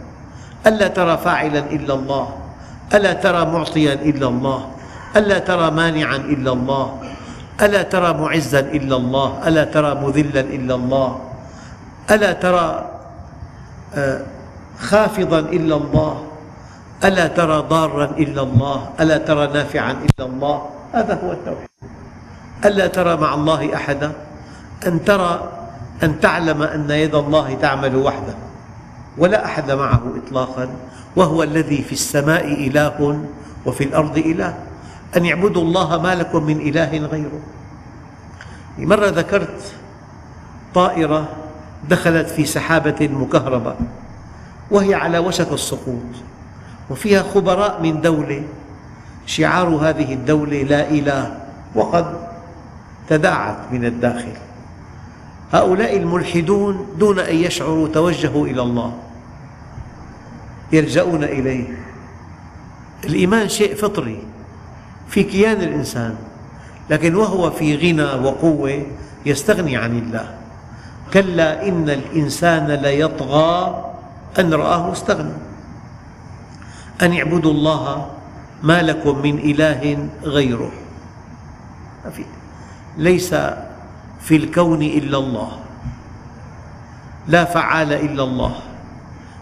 ألا 0.67 0.87
ترى 0.87 1.17
فاعلا 1.17 1.59
إلا 1.71 1.93
الله؟ 1.93 2.25
ألا 2.93 3.13
ترى 3.13 3.45
معطيا 3.45 3.93
إلا 3.93 4.27
الله؟ 4.27 4.67
ألا 5.15 5.39
ترى 5.39 5.71
مانعا 5.71 6.15
إلا 6.15 6.51
الله؟ 6.51 6.85
ألا 7.61 7.81
ترى 7.83 8.13
معزا 8.13 8.59
إلا 8.59 8.95
الله؟ 8.95 9.47
ألا 9.47 9.63
ترى 9.63 9.95
مذلا 9.95 10.39
إلا 10.39 10.75
الله؟ 10.75 11.19
ألا 12.11 12.31
ترى 12.33 12.67
آه، 13.95 14.21
خافضا 14.79 15.39
إلا 15.39 15.75
الله؟ 15.75 16.23
ألا 17.03 17.27
ترى 17.27 17.57
ضارا 17.69 18.05
إلا 18.05 18.41
الله؟ 18.41 18.89
ألا 18.99 19.17
ترى 19.17 19.47
نافعا 19.47 19.91
إلا 19.91 20.25
الله؟ 20.25 20.57
هذا 20.93 21.13
هو 21.23 21.31
التوحيد. 21.31 21.68
ألا 22.65 22.87
ترى 22.87 23.17
مع 23.17 23.33
الله 23.33 23.75
أحدا؟ 23.75 24.11
أن 24.87 25.05
ترى 25.05 25.51
أن 26.03 26.19
تعلم 26.19 26.61
أن 26.61 26.89
يد 26.89 27.15
الله 27.15 27.53
تعمل 27.61 27.95
وحده 27.95 28.35
ولا 29.17 29.45
أحد 29.45 29.71
معه 29.71 30.01
إطلاقا 30.25 30.69
وهو 31.15 31.43
الذي 31.43 31.81
في 31.81 31.91
السماء 31.91 32.45
إله 32.67 33.19
وفي 33.65 33.83
الأرض 33.83 34.17
إله. 34.17 34.57
أن 35.17 35.25
اعبدوا 35.25 35.61
الله 35.61 36.01
ما 36.01 36.15
لكم 36.15 36.43
من 36.43 36.59
إله 36.59 36.97
غيره. 36.97 37.41
مرة 38.77 39.07
ذكرت 39.07 39.73
طائرة 40.73 41.27
دخلت 41.89 42.29
في 42.29 42.45
سحابة 42.45 43.07
مكهربة 43.07 43.75
وهي 44.71 44.93
على 44.93 45.19
وشك 45.19 45.51
السقوط 45.51 46.11
وفيها 46.89 47.23
خبراء 47.23 47.81
من 47.81 48.01
دولة 48.01 48.43
شعار 49.25 49.67
هذه 49.67 50.13
الدولة 50.13 50.63
لا 50.63 50.89
إله 50.89 51.37
وقد 51.75 52.28
تداعت 53.09 53.57
من 53.71 53.85
الداخل. 53.85 54.33
هؤلاء 55.51 55.97
الملحدون 55.97 56.87
دون 56.97 57.19
أن 57.19 57.35
يشعروا 57.35 57.87
توجهوا 57.87 58.47
إلى 58.47 58.61
الله 58.61 58.93
يلجؤون 60.71 61.23
إليه. 61.23 61.67
الإيمان 63.05 63.49
شيء 63.49 63.75
فطري 63.75 64.23
في 65.07 65.23
كيان 65.23 65.61
الإنسان 65.61 66.15
لكن 66.89 67.15
وهو 67.15 67.51
في 67.51 67.75
غنى 67.75 68.25
وقوة 68.25 68.85
يستغني 69.25 69.77
عن 69.77 69.97
الله. 69.97 70.35
كلا 71.13 71.67
إن 71.67 71.89
الإنسان 71.89 72.67
ليطغى 72.67 73.83
أن 74.39 74.53
رآه 74.53 74.91
استغنى. 74.91 75.37
أن 77.01 77.13
اعبدوا 77.17 77.51
الله 77.51 78.11
ما 78.63 78.81
لكم 78.81 79.21
من 79.21 79.37
إله 79.37 80.07
غيره. 80.23 80.71
ليس 82.99 83.31
في 84.19 84.35
الكون 84.35 84.81
إلا 84.83 85.17
الله. 85.17 85.51
لا 87.27 87.45
فعال 87.45 87.93
إلا 87.93 88.23
الله. 88.23 88.53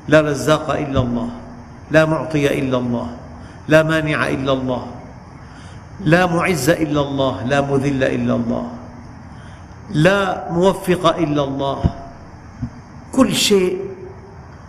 لا 0.08 0.22
رزاق 0.22 0.68
إلا 0.72 1.00
الله. 1.02 1.30
لا 1.92 2.06
معطي 2.06 2.60
إلا 2.60 2.78
الله. 2.78 3.08
لا 3.68 3.84
مانع 3.84 4.28
إلا 4.28 4.54
الله. 4.54 4.84
لا 6.06 6.26
معز 6.26 6.70
إلا 6.70 7.02
الله. 7.02 7.34
لا 7.50 7.60
مذل 7.62 8.02
إلا 8.04 8.34
الله. 8.36 8.66
لا 9.90 10.52
موفق 10.52 11.04
إلا 11.18 11.44
الله. 11.44 11.80
كل 13.12 13.34
شيء 13.34 13.82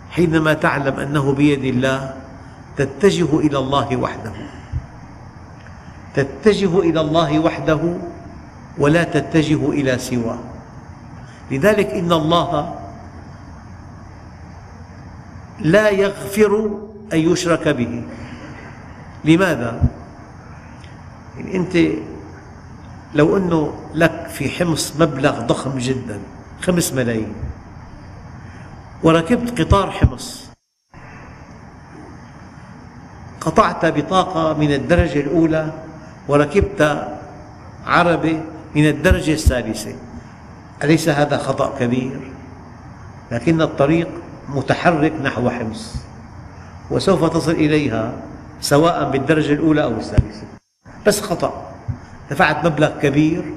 حينما 0.09 0.53
تعلم 0.53 0.95
أنه 0.99 1.25
بيد 1.33 1.63
الله 1.63 2.13
تتجه 2.77 3.29
إلى 3.39 3.57
الله 3.57 3.87
وحده. 3.97 4.35
تتجه 6.15 6.79
إلى 6.79 7.01
الله 7.01 7.39
وحده 7.39 7.81
ولا 8.79 9.03
تتجه 9.03 9.69
إلى 9.69 9.97
سواه 9.97 10.39
لذلك 11.51 11.87
إن 11.87 12.11
الله 12.11 12.75
لا 15.59 15.89
يغفر 15.89 16.79
أن 17.13 17.19
يشرك 17.19 17.67
به 17.67 18.03
لماذا؟ 19.25 19.81
يعني 21.37 21.55
أنت 21.55 21.77
لو 23.15 23.37
أنه 23.37 23.73
لك 23.93 24.27
في 24.27 24.49
حمص 24.49 24.93
مبلغ 24.99 25.39
ضخم 25.39 25.77
جدا 25.77 26.19
خمس 26.61 26.93
ملايين 26.93 27.33
وركبت 29.03 29.61
قطار 29.61 29.91
حمص 29.91 30.49
قطعت 33.41 33.85
بطاقة 33.85 34.53
من 34.53 34.73
الدرجة 34.73 35.19
الأولى 35.19 35.73
وركبت 36.27 37.07
عربة 37.85 38.41
من 38.75 38.87
الدرجة 38.87 39.33
الثالثة 39.33 39.95
أليس 40.83 41.09
هذا 41.09 41.37
خطأ 41.37 41.79
كبير؟ 41.79 42.31
لكن 43.31 43.61
الطريق 43.61 44.09
متحرك 44.49 45.13
نحو 45.23 45.49
حمص 45.49 45.95
وسوف 46.91 47.33
تصل 47.33 47.51
إليها 47.51 48.13
سواء 48.61 49.11
بالدرجة 49.11 49.53
الأولى 49.53 49.83
أو 49.83 49.91
الثالثة 49.91 50.47
بس 51.07 51.21
خطأ. 51.21 51.71
دفعت 52.31 52.65
مبلغ 52.65 52.99
كبير 52.99 53.53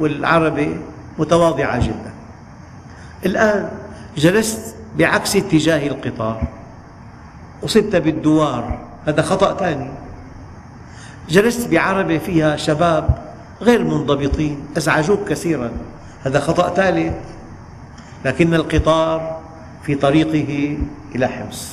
والعربة 0.00 0.76
متواضعة 1.18 1.86
جدا. 1.86 2.12
الآن 3.26 3.70
جلست 4.16 4.76
بعكس 4.98 5.36
اتجاه 5.36 5.86
القطار. 5.86 6.42
أصبت 7.64 7.96
بالدوار. 7.96 8.78
هذا 9.06 9.22
خطأ 9.22 9.56
ثاني. 9.56 9.90
جلست 11.28 11.68
بعربة 11.68 12.18
فيها 12.18 12.56
شباب 12.56 13.25
غير 13.62 13.84
منضبطين 13.84 14.60
أزعجوك 14.76 15.28
كثيرا. 15.28 15.70
هذا 16.24 16.40
خطأ 16.40 16.74
ثالث 16.74 17.14
لكن 18.24 18.54
القطار 18.54 19.40
في 19.82 19.94
طريقه 19.94 20.78
إلى 21.14 21.26
حمص 21.26 21.72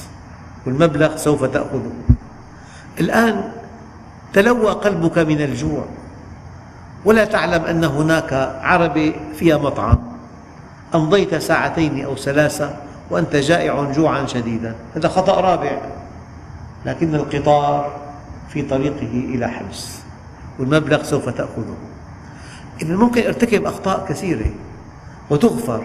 والمبلغ 0.65 1.15
سوف 1.17 1.43
تأخذه. 1.43 1.91
الآن 3.00 3.52
تلوى 4.34 4.72
قلبك 4.72 5.17
من 5.17 5.41
الجوع. 5.41 5.86
ولا 7.06 7.26
تعلم 7.26 7.63
أن 7.63 7.84
هناك 7.84 8.34
عربة 8.62 9.13
فيها 9.36 9.58
مطعم. 9.58 10.00
أمضيت 10.96 11.36
ساعتين 11.36 12.06
أو 12.06 12.15
ثلاثة 12.15 12.76
وأنت 13.10 13.36
جائع 13.36 13.91
جوعا 13.91 14.26
شديدا. 14.26 14.76
هذا 14.96 15.08
خطأ 15.08 15.41
رابع. 15.41 15.82
لكن 16.86 17.15
القطار 17.15 18.00
في 18.50 18.62
طريقه 18.62 19.12
إلى 19.12 19.48
حبس 19.48 20.03
والمبلغ 20.60 21.04
سوف 21.04 21.30
تأخذه. 21.30 21.78
إذا 22.82 22.96
ممكن 22.96 23.26
أرتكب 23.26 23.66
أخطاء 23.66 24.06
كثيرة 24.10 24.52
وتغفر. 25.30 25.84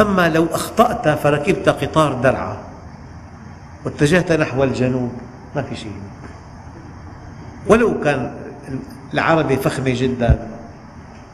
أما 0.00 0.28
لو 0.28 0.46
أخطأت 0.52 1.08
فركبت 1.08 1.68
قطار 1.68 2.12
درعا 2.12 2.56
واتجهت 3.84 4.32
نحو 4.32 4.64
الجنوب 4.64 5.12
ما 5.56 5.62
في 5.62 5.76
شيء. 5.76 6.00
ولو 7.66 8.00
كان 8.00 8.34
العربة 9.14 9.56
فخمة 9.56 9.94
جدا 9.96 10.48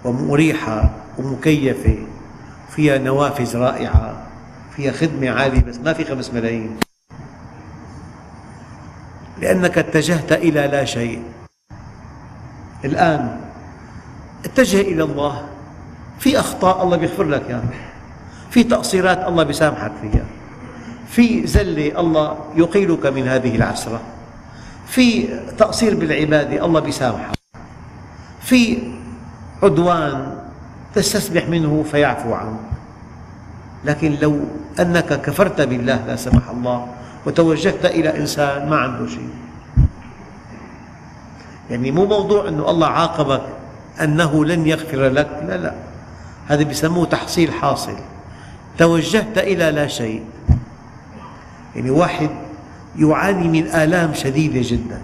ومريحة 0.05 0.91
ومكيفة 1.19 1.97
فيها 2.69 2.99
نوافذ 2.99 3.57
رائعة 3.57 4.27
فيها 4.77 4.93
خدمة 4.93 5.31
عالية 5.31 5.61
بس 5.61 5.79
ما 5.79 5.93
في 5.93 6.05
خمس 6.05 6.35
ملايين. 6.35 6.77
لأنك 9.41 9.79
اتجهت 9.79 10.33
إلى 10.33 10.67
لا 10.67 10.85
شيء. 10.85 11.23
الآن 12.85 13.41
اتجه 14.45 14.81
إلى 14.81 15.03
الله. 15.03 15.43
في 16.19 16.41
أخطاء 16.41 16.83
الله 16.85 16.97
يغفر 16.97 17.25
لك 17.25 17.43
إياها 17.49 17.63
في 18.51 18.65
تقصيرات 18.65 19.29
الله 19.29 19.51
يسامحك 19.51 19.93
فيها. 20.03 20.25
في 21.09 21.47
زلة 21.47 22.01
الله 22.01 22.39
يقيلك 22.57 23.07
من 23.07 23.29
هذه 23.29 23.57
العسرة. 23.57 24.01
في 24.87 25.29
تقصير 25.59 25.95
بالعبادة 25.95 26.65
الله 26.65 26.89
يسامحك 26.89 27.39
في 28.41 28.79
عدوان 29.63 30.39
تستسمح 30.95 31.49
منه 31.49 31.85
فيعفو 31.91 32.35
عنك 32.35 32.61
لكن 33.85 34.17
لو 34.23 34.41
أنك 34.81 35.21
كفرت 35.21 35.61
بالله 35.61 36.07
لا 36.07 36.17
سمح 36.17 36.49
الله 36.51 36.87
وتوجهت 37.27 37.85
إلى 37.85 38.17
إنسان 38.17 38.69
ما 38.69 38.77
عنده 38.77 39.07
شيء. 39.07 39.29
يعني 41.71 41.91
مو 41.91 42.05
موضوع 42.05 42.49
أن 42.49 42.61
الله 42.61 42.87
عاقبك 42.87 43.43
أنه 44.01 44.45
لن 44.45 44.67
يغفر 44.67 45.09
لك. 45.09 45.43
لا 45.49 45.57
لا. 45.57 45.75
هذا 46.49 46.63
بيسموه 46.63 47.07
تحصيل 47.07 47.53
حاصل. 47.53 47.97
توجهت 48.79 49.39
إلى 49.39 49.71
لا 49.71 49.87
شيء. 49.87 50.25
يعني 51.77 51.91
واحد 51.91 52.31
يعاني 52.99 53.49
من 53.49 53.67
آلام 53.67 54.15
شديدة 54.15 54.61
جدا. 54.63 55.01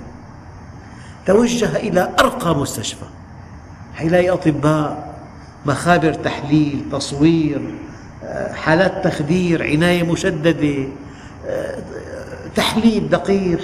توجه 1.26 1.76
إلى 1.76 2.10
أرقى 2.20 2.54
مستشفى. 2.54 3.06
حيلاقي 3.94 4.30
أطباء 4.30 5.14
مخابر 5.66 6.14
تحليل 6.14 6.84
تصوير 6.92 7.60
حالات 8.54 9.04
تخدير 9.04 9.62
عناية 9.62 10.02
مشددة 10.02 10.88
تحليل 12.56 13.08
دقيق. 13.08 13.60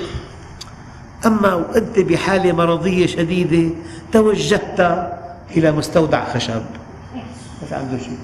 أما 1.26 1.54
وأنت 1.54 1.98
بحالة 1.98 2.52
مرضية 2.52 3.06
شديدة 3.06 3.74
توجهت 4.12 4.80
إلى 5.56 5.72
مستودع 5.72 6.24
خشب. 6.24 6.62
ما 7.60 7.66
في 7.68 7.74
عنده 7.74 7.98
شيء. 7.98 8.18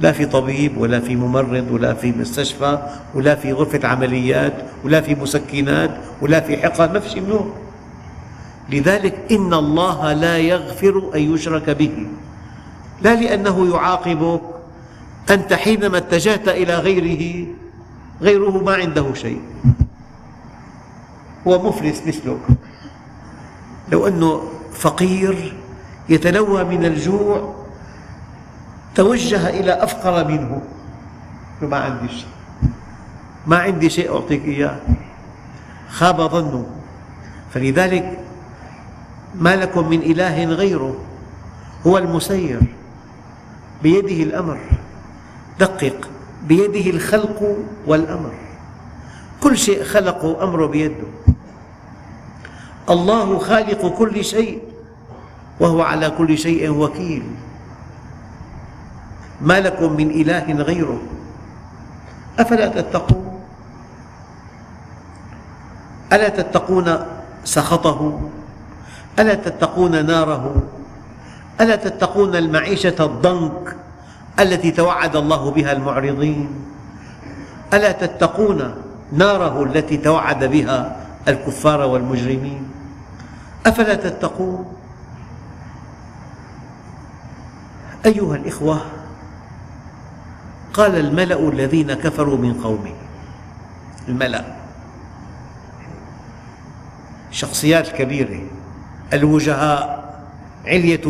لا 0.00 0.12
في 0.12 0.26
طبيب 0.26 0.78
ولا 0.78 1.00
في 1.00 1.16
ممرض 1.16 1.66
ولا 1.70 1.94
في 1.94 2.12
مستشفى 2.12 2.78
ولا 3.14 3.34
في 3.34 3.52
غرفة 3.52 3.88
عمليات 3.88 4.52
ولا 4.84 5.00
في 5.00 5.14
مسكنات 5.14 5.90
ولا 6.22 6.40
في 6.40 6.56
حقن 6.56 6.92
ما 6.92 7.00
في 7.00 7.10
شيء 7.10 7.20
منه. 7.20 7.52
لذلك 8.70 9.18
إن 9.30 9.54
الله 9.54 10.12
لا 10.12 10.38
يغفر 10.38 11.10
أن 11.14 11.34
يشرك 11.34 11.70
به. 11.70 12.06
لا 13.02 13.14
لأنه 13.14 13.74
يعاقبك. 13.74 14.40
أنت 15.30 15.52
حينما 15.52 15.98
اتجهت 15.98 16.48
إلى 16.48 16.74
غيره 16.74 17.46
غيره 18.22 18.62
ما 18.64 18.74
عنده 18.74 19.14
شيء. 19.14 19.40
هو 21.46 21.68
مفلس 21.68 22.02
مثلك 22.06 22.40
لو 23.92 24.06
أنه 24.06 24.42
فقير 24.72 25.56
يتلوى 26.08 26.64
من 26.64 26.84
الجوع 26.84 27.54
توجه 28.94 29.48
إلى 29.48 29.72
أفقر 29.72 30.28
منه. 30.28 30.62
ما 31.62 31.76
عندي 31.76 32.08
شيء. 32.08 32.28
ما 33.46 33.58
عندي 33.58 33.90
شيء 33.90 34.14
أعطيك 34.14 34.44
إياه. 34.44 34.80
خاب 35.88 36.20
ظنه. 36.20 36.66
فلذلك 37.50 38.18
ما 39.34 39.56
لكم 39.56 39.88
من 39.88 40.02
إله 40.02 40.44
غيره. 40.44 40.96
هو 41.86 41.98
المسير. 41.98 42.60
بيده 43.82 44.22
الأمر. 44.22 44.58
دقق. 45.60 46.08
بيده 46.46 46.90
الخلق 46.90 47.56
والأمر. 47.86 48.32
كل 49.42 49.58
شيء 49.58 49.84
خلقه 49.84 50.44
أمره 50.44 50.66
بيده. 50.66 51.23
الله 52.90 53.38
خالق 53.38 53.82
كل 53.98 54.24
شيء 54.24 54.62
وهو 55.60 55.82
على 55.82 56.10
كل 56.10 56.38
شيء 56.38 56.70
وكيل. 56.70 57.22
ما 59.40 59.60
لكم 59.60 59.92
من 59.92 60.10
إله 60.10 60.52
غيره؟ 60.52 61.00
أفلا 62.38 62.68
تتقون؟ 62.68 63.40
ألا 66.12 66.28
تتقون 66.28 67.06
سخطه؟ 67.44 68.20
ألا 69.18 69.34
تتقون 69.34 70.06
ناره؟ 70.06 70.62
ألا 71.60 71.76
تتقون 71.76 72.36
المعيشة 72.36 72.98
الضنك 73.00 73.76
التي 74.40 74.70
توعد 74.70 75.16
الله 75.16 75.50
بها 75.50 75.72
المعرضين؟ 75.72 76.48
ألا 77.74 77.92
تتقون 77.92 78.74
ناره 79.12 79.62
التي 79.62 79.96
توعد 79.96 80.44
بها 80.44 80.96
الكفار 81.28 81.80
والمجرمين؟ 81.80 82.73
أفلا 83.66 83.94
تتقون؟ 83.94 84.76
أيها 88.06 88.36
الإخوة 88.36 88.80
قال 90.74 90.96
الملأ 90.96 91.48
الذين 91.48 91.94
كفروا 91.94 92.36
من 92.36 92.54
قومه. 92.54 92.94
الملأ 94.08 94.44
شخصيات 97.30 97.88
كبيرة 97.88 98.40
الوجهاء 99.12 100.04
علية 100.66 101.02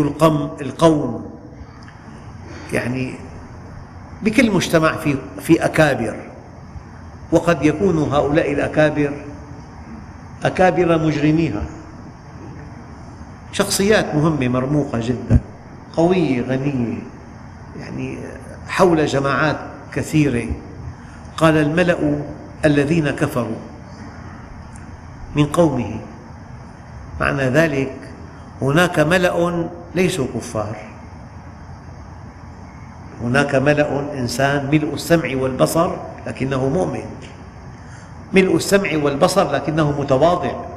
القوم. 0.61 1.31
يعني 2.73 3.15
بكل 4.23 4.51
مجتمع 4.51 4.97
في 4.97 5.17
في 5.41 5.65
أكابر. 5.65 6.17
وقد 7.33 7.63
يكون 7.63 7.99
هؤلاء 7.99 8.53
الأكابر 8.53 9.13
أكابر 10.45 10.99
مجرميها. 10.99 11.63
شخصيات 13.55 14.15
مهمة 14.15 14.49
مرموقة 14.49 14.99
جدا 14.99 15.39
قوية 15.97 16.43
غنية 16.43 16.99
يعني 17.81 18.19
حول 18.69 19.07
جماعات 19.07 19.57
كثيرة. 19.93 20.51
قال 21.37 21.57
الملأ 21.57 22.19
الذين 22.65 23.11
كفروا 23.11 23.63
من 25.37 25.47
قومه. 25.47 26.01
معنى 27.21 27.43
ذلك 27.43 27.97
هناك 28.63 28.99
ملأ 28.99 29.69
ليسوا 29.95 30.27
كفار. 30.35 30.77
هناك 33.23 33.55
ملأ 33.55 34.19
إنسان 34.19 34.67
ملء 34.73 34.95
السمع 34.95 35.31
والبصر 35.35 35.91
لكنه 36.27 36.69
مؤمن. 36.69 37.07
ملء 38.33 38.57
السمع 38.57 38.91
والبصر 39.03 39.53
لكنه 39.53 40.01
متواضع. 40.01 40.74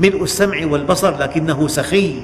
ملء 0.00 0.22
السمع 0.22 0.66
والبصر 0.66 1.16
لكنه 1.18 1.68
سخي. 1.68 2.22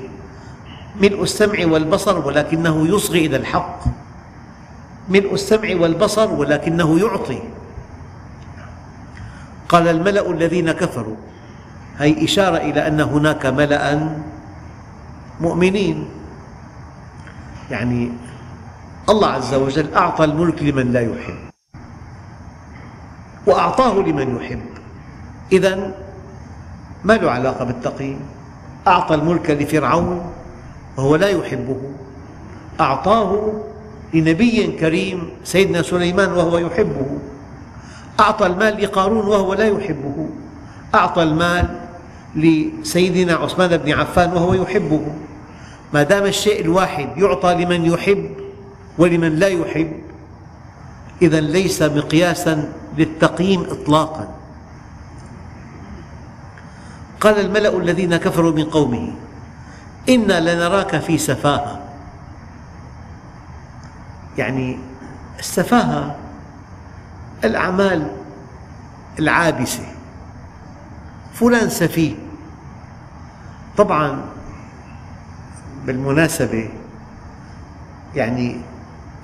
ملء 1.01 1.23
السمع 1.23 1.67
والبصر 1.67 2.27
ولكنه 2.27 2.87
يصغي 2.89 3.27
إلى 3.27 3.37
الحق. 3.37 3.81
ملء 5.09 5.35
السمع 5.35 5.69
والبصر 5.81 6.33
ولكنه 6.33 6.99
يعطي. 7.01 7.43
قال 9.69 9.89
الملأ 9.89 10.31
الذين 10.31 10.73
كفروا 10.73 11.17
هي 11.99 12.25
إشارة 12.25 12.57
إلى 12.57 12.87
أن 12.87 13.01
هناك 13.01 13.47
ملأ 13.47 14.09
مؤمنين. 15.41 16.09
يعني 17.71 18.13
الله 19.09 19.29
عز 19.29 19.55
وجل 19.55 19.95
أعطى 19.95 20.25
الملك 20.25 20.63
لمن 20.63 20.93
لا 20.93 21.01
يحب 21.01 21.39
وأعطاه 23.47 23.95
لمن 23.95 24.37
يحب. 24.37 24.63
إذا 25.53 25.95
ما 27.05 27.12
له 27.12 27.31
علاقة 27.31 27.65
بالتقييم. 27.65 28.21
أعطى 28.87 29.15
الملك 29.15 29.51
لفرعون 29.51 30.33
وهو 30.97 31.17
لا 31.17 31.29
يحبه. 31.29 31.77
أعطاه 32.81 33.53
لنبي 34.15 34.67
كريم 34.67 35.31
سيدنا 35.45 35.83
سليمان 35.83 36.33
وهو 36.33 36.59
يحبه. 36.59 37.19
أعطى 38.21 38.47
المال 38.47 38.83
لقارون 38.83 39.27
وهو 39.27 39.55
لا 39.55 39.65
يحبه. 39.65 40.29
أعطى 40.95 41.23
المال 41.23 41.81
لسيدنا 42.37 43.35
عثمان 43.35 43.77
بن 43.77 43.93
عفان 43.93 44.33
وهو 44.33 44.55
يحبه. 44.55 45.07
ما 45.95 46.03
دام 46.03 46.25
الشيء 46.25 46.61
الواحد 46.61 47.19
يعطى 47.19 47.55
لمن 47.55 47.85
يحب 47.85 48.31
ولمن 48.99 49.37
لا 49.37 49.49
يحب 49.49 49.93
إذا 51.23 51.41
ليس 51.41 51.83
مقياسا 51.83 52.73
للتقييم 52.99 53.61
إطلاقا. 53.71 54.29
قال 57.23 57.39
الملأ 57.39 57.79
الذين 57.79 58.17
كفروا 58.17 58.53
من 58.53 58.65
قومه 58.65 59.15
إنا 60.09 60.41
لنراك 60.41 60.97
في 60.99 61.19
سفاهة. 61.19 61.79
يعني 64.39 64.79
السفاهة 65.39 66.17
الأعمال 67.45 68.11
العابسة. 69.19 69.87
فلان 71.33 71.69
سفيه. 71.71 72.15
طبعا 73.77 74.21
بالمناسبة 75.87 76.71
يعني 78.15 78.61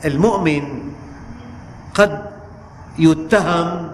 المؤمن 0.04 0.92
قد 1.94 2.30
يتهم 2.98 3.90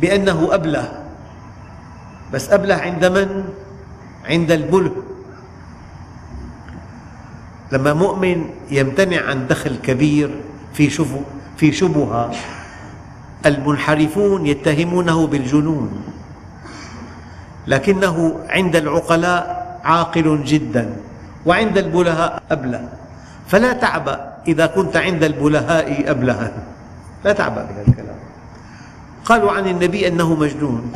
بأنه 0.00 0.54
أبلة. 0.54 1.05
بس 2.32 2.50
أبله 2.50 2.74
عند 2.74 3.04
من؟ 3.04 3.44
عند 4.24 4.50
البله 4.50 4.92
لما 7.72 7.92
مؤمن 7.92 8.50
يمتنع 8.70 9.20
عن 9.26 9.46
دخل 9.46 9.76
كبير 9.76 10.30
في 10.74 10.90
شبه 10.90 11.20
في 11.56 11.72
شبهة 11.72 12.30
المنحرفون 13.46 14.46
يتهمونه 14.46 15.26
بالجنون. 15.26 16.02
لكنه 17.66 18.40
عند 18.48 18.76
العقلاء 18.76 19.80
عاقل 19.84 20.44
جدا 20.44 20.96
وعند 21.46 21.78
البلهاء 21.78 22.42
أبلة. 22.50 22.88
فلا 23.46 23.72
تعبأ 23.72 24.32
إذا 24.48 24.66
كنت 24.66 24.96
عند 24.96 25.24
البلهاء 25.24 26.10
أبلها. 26.10 26.52
لا 27.24 27.32
تعبأ 27.32 27.62
بهذا 27.62 27.84
الكلام. 27.88 28.18
قالوا 29.24 29.52
عن 29.52 29.66
النبي 29.68 30.08
أنه 30.08 30.34
مجنون. 30.34 30.92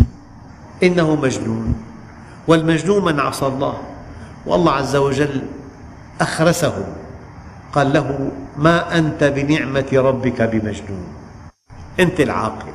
إنه 0.82 1.14
مجنون 1.14 1.74
والمجنون 2.48 3.04
من 3.04 3.20
عصى 3.20 3.46
الله 3.46 3.78
والله 4.46 4.72
عز 4.72 4.96
وجل 4.96 5.42
أخرسه 6.20 6.86
قال 7.72 7.92
له 7.92 8.30
ما 8.56 8.98
أنت 8.98 9.24
بنعمة 9.24 9.86
ربك 9.92 10.42
بمجنون 10.42 11.04
أنت 12.00 12.20
العاقل. 12.20 12.72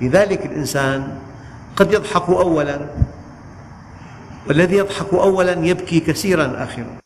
لذلك 0.00 0.46
الإنسان 0.46 1.18
قد 1.76 1.92
يضحك 1.92 2.28
أولا 2.28 2.80
والذي 4.48 4.76
يضحك 4.76 5.14
أولا 5.14 5.52
يبكي 5.66 6.00
كثيرا 6.00 6.64
آخرا 6.64 6.96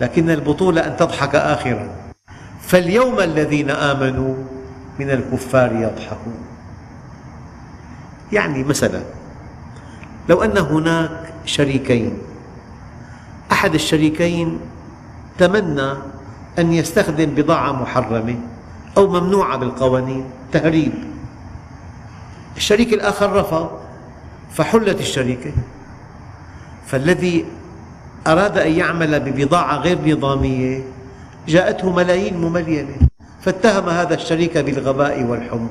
لكن 0.00 0.30
البطولة 0.30 0.86
أن 0.86 0.96
تضحك 0.96 1.34
آخرا. 1.34 1.88
فاليوم 2.60 3.20
الذين 3.20 3.70
آمنوا 3.70 4.34
من 4.98 5.10
الكفار 5.10 5.72
يضحكون. 5.72 6.57
يعني 8.32 8.64
مثلا 8.64 9.02
لو 10.28 10.42
أن 10.42 10.58
هناك 10.58 11.34
شريكين 11.44 12.18
أحد 13.52 13.74
الشريكين 13.74 14.60
تمنى 15.38 15.92
أن 16.58 16.72
يستخدم 16.72 17.26
بضاعة 17.26 17.72
محرمة 17.72 18.36
أو 18.96 19.08
ممنوعة 19.08 19.56
بالقوانين 19.56 20.24
تهريب. 20.52 20.92
الشريك 22.56 22.92
الآخر 22.92 23.32
رفض 23.32 23.70
فحلت 24.52 25.00
الشركة 25.00 25.52
فالذي 26.86 27.44
أراد 28.26 28.58
أن 28.58 28.72
يعمل 28.72 29.20
ببضاعة 29.20 29.76
غير 29.76 30.16
نظامية 30.16 30.82
جاءته 31.48 31.92
ملايين 31.92 32.36
مملينة 32.36 32.96
فاتهم 33.40 33.88
هذا 33.88 34.14
الشريك 34.14 34.58
بالغباء 34.58 35.22
والحمق. 35.22 35.70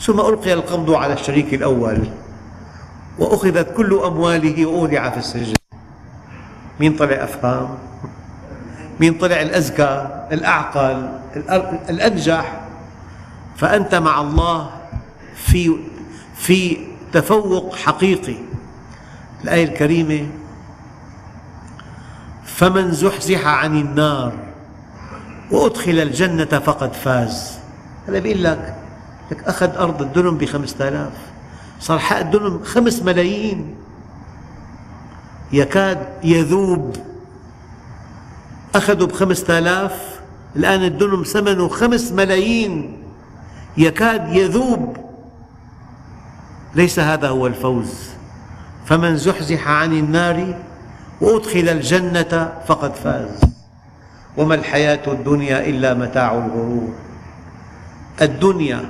ثم 0.00 0.20
ألقي 0.20 0.52
القبض 0.52 0.90
على 0.90 1.12
الشريك 1.12 1.54
الأول 1.54 2.08
وأخذت 3.18 3.76
كل 3.76 4.00
أمواله 4.04 4.66
وأودع 4.66 5.10
في 5.10 5.16
السجن. 5.16 5.54
مين 6.80 6.96
طلع 6.96 7.24
أفهم؟ 7.24 7.78
مين 9.00 9.14
طلع 9.14 9.40
الأذكى 9.42 10.06
الأعقل 10.32 11.08
الأنجح. 11.90 12.60
فأنت 13.56 13.94
مع 13.94 14.20
الله 14.20 14.70
في 15.34 15.76
في 16.36 16.78
تفوق 17.12 17.76
حقيقي. 17.76 18.36
الآية 19.44 19.64
الكريمة 19.64 20.28
فمن 22.44 22.92
زحزح 22.92 23.46
عن 23.46 23.80
النار 23.80 24.32
وأدخل 25.50 25.92
الجنة 25.98 26.44
فقد 26.44 26.92
فاز. 26.92 27.58
هذا 28.08 28.18
بيقول 28.18 28.44
لك 28.44 28.75
لك 29.30 29.44
أخذ 29.44 29.76
أرض 29.76 30.02
الدنم 30.02 30.38
بخمسة 30.38 30.88
آلاف. 30.88 31.12
صار 31.80 31.98
حق 31.98 32.18
الدنم 32.18 32.60
خمس 32.64 33.02
ملايين. 33.02 33.74
يكاد 35.52 36.08
يذوب. 36.24 36.96
أخذوا 38.74 39.06
بخمسة 39.06 39.58
آلاف. 39.58 40.20
الآن 40.56 40.84
الدنم 40.84 41.22
ثمنه 41.22 41.68
خمس 41.68 42.12
ملايين. 42.12 43.02
يكاد 43.76 44.32
يذوب. 44.32 44.96
ليس 46.74 46.98
هذا 46.98 47.28
هو 47.28 47.46
الفوز. 47.46 47.94
فمن 48.86 49.16
زحزح 49.16 49.68
عن 49.68 49.92
النار 49.92 50.54
وأدخل 51.20 51.68
الجنة 51.68 52.52
فقد 52.66 52.94
فاز. 52.94 53.40
وما 54.36 54.54
الحياة 54.54 55.12
الدنيا 55.12 55.66
إلا 55.66 55.94
متاع 55.94 56.32
الغرور. 56.32 56.94
الدنيا 58.22 58.84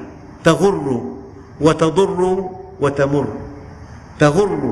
تغر 0.47 0.87
وتضر 1.61 2.21
وتمر. 2.81 3.27
تغر 4.19 4.63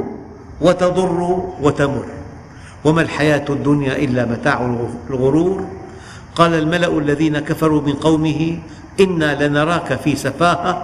وتضر 0.61 1.21
وتمر. 1.63 2.07
وما 2.85 3.03
الحياة 3.03 3.45
الدنيا 3.51 3.95
إلا 3.99 4.23
متاع 4.25 4.59
الغرور. 5.11 5.59
قال 6.35 6.53
الملأ 6.55 6.99
الذين 6.99 7.39
كفروا 7.39 7.83
من 7.83 7.93
قومه 7.93 8.59
إنا 9.01 9.31
لنراك 9.43 9.99
في 9.99 10.17
سفاهة 10.17 10.75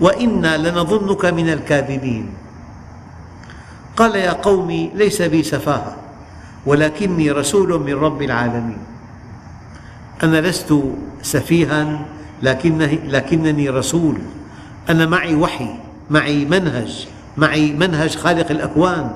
وإنا 0.00 0.56
لنظنك 0.56 1.24
من 1.24 1.48
الكاذبين. 1.52 2.26
قال 3.96 4.16
يا 4.16 4.32
قوم 4.32 4.70
ليس 4.94 5.22
بي 5.22 5.42
سفاهة 5.42 5.96
ولكني 6.66 7.30
رسول 7.30 7.80
من 7.80 7.94
رب 7.94 8.22
العالمين. 8.22 8.82
أنا 10.22 10.40
لست 10.40 10.72
سفيها 11.22 12.00
لكنني 12.42 13.68
رسول. 13.68 14.18
أنا 14.88 15.06
معي 15.06 15.34
وحي 15.34 15.74
معي 16.10 16.44
منهج 16.44 17.08
معي 17.36 17.72
منهج 17.72 18.16
خالق 18.16 18.50
الأكوان. 18.50 19.10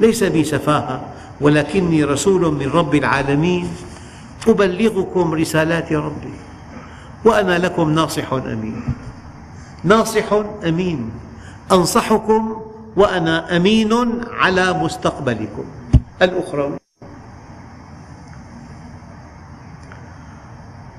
ليس 0.00 0.24
بي 0.24 0.44
سفاهة 0.44 1.00
ولكني 1.40 2.04
رسول 2.04 2.54
من 2.54 2.68
رب 2.68 2.94
العالمين. 2.94 3.68
أبلغكم 4.48 5.34
رسالات 5.34 5.92
ربي 5.92 6.34
وأنا 7.24 7.58
لكم 7.58 7.90
ناصح 7.90 8.32
أمين. 8.32 8.82
ناصح 9.84 10.32
أمين. 10.68 11.10
أنصحكم 11.72 12.56
وأنا 12.96 13.56
أمين 13.56 14.20
على 14.38 14.72
مستقبلكم. 14.72 15.64
الأخروي 16.22 16.78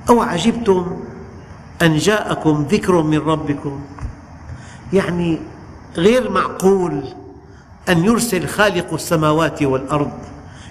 أو 0.09 0.21
عجبتم 0.21 0.99
أن 1.81 1.97
جاءكم 1.97 2.65
ذكر 2.69 3.01
من 3.01 3.17
ربكم. 3.17 3.81
يعني 4.93 5.39
غير 5.97 6.31
معقول 6.31 7.03
أن 7.89 8.05
يرسل 8.05 8.47
خالق 8.47 8.93
السماوات 8.93 9.63
والأرض 9.63 10.11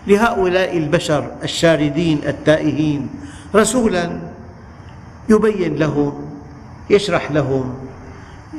لهؤلاء 0.06 0.78
البشر 0.78 1.30
الشاردين 1.42 2.20
التائهين 2.26 3.08
رسولا 3.54 4.20
يبين 5.28 5.76
لهم 5.76 6.30
يشرح 6.90 7.30
لهم 7.30 7.74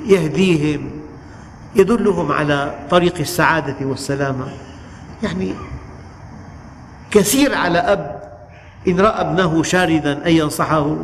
يهديهم 0.05 0.91
يدلهم 1.75 2.31
على 2.31 2.75
طريق 2.89 3.19
السعادة 3.19 3.85
والسلامة. 3.85 4.47
يعني 5.23 5.53
كثير 7.11 7.55
على 7.55 7.79
أب 7.79 8.21
إن 8.87 8.99
رأى 8.99 9.21
ابنه 9.21 9.63
شاردا 9.63 10.27
أن 10.27 10.31
ينصحه. 10.31 10.95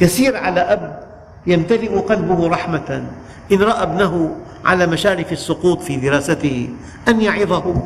كثير 0.00 0.36
على 0.36 0.60
أب 0.60 1.02
يمتلئ 1.46 1.98
قلبه 1.98 2.48
رحمة 2.48 3.04
إن 3.52 3.62
رأى 3.62 3.82
ابنه 3.82 4.36
على 4.64 4.86
مشارف 4.86 5.32
السقوط 5.32 5.82
في 5.82 5.96
دراسته 5.96 6.68
أن 7.08 7.20
يعظه. 7.20 7.82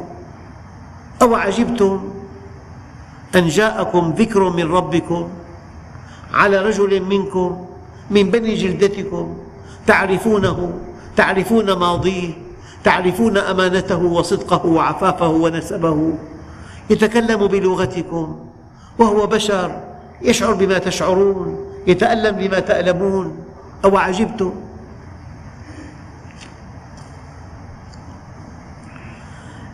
أو 1.22 1.34
عجبتم 1.34 2.10
أن 3.34 3.48
جاءكم 3.48 4.14
ذكر 4.18 4.50
من 4.50 4.72
ربكم 4.72 5.28
على 6.32 6.58
رجل 6.58 7.02
منكم 7.02 7.66
من 8.10 8.30
بني 8.30 8.54
جلدتكم 8.54 9.36
تعرفونه 9.86 10.72
تعرفون 11.16 11.72
ماضيه 11.72 12.30
تعرفون 12.84 13.38
أمانته 13.38 14.02
وصدقه 14.02 14.66
وعفافه 14.66 15.28
ونسبه. 15.28 16.12
يتكلم 16.90 17.46
بلغتكم 17.46 18.38
وهو 18.98 19.26
بشر 19.26 19.80
يشعر 20.22 20.54
بما 20.54 20.78
تشعرون. 20.78 21.63
يتألم 21.86 22.36
بما 22.36 22.60
تألمون 22.60 23.44
أو 23.84 23.96
عجبتم. 23.96 24.54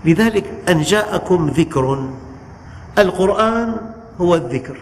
لذلك 0.05 0.45
أن 0.69 0.83
جاءكم 0.83 1.49
ذكر. 1.49 2.11
القرآن 2.99 3.77
هو 4.21 4.35
الذكر. 4.35 4.77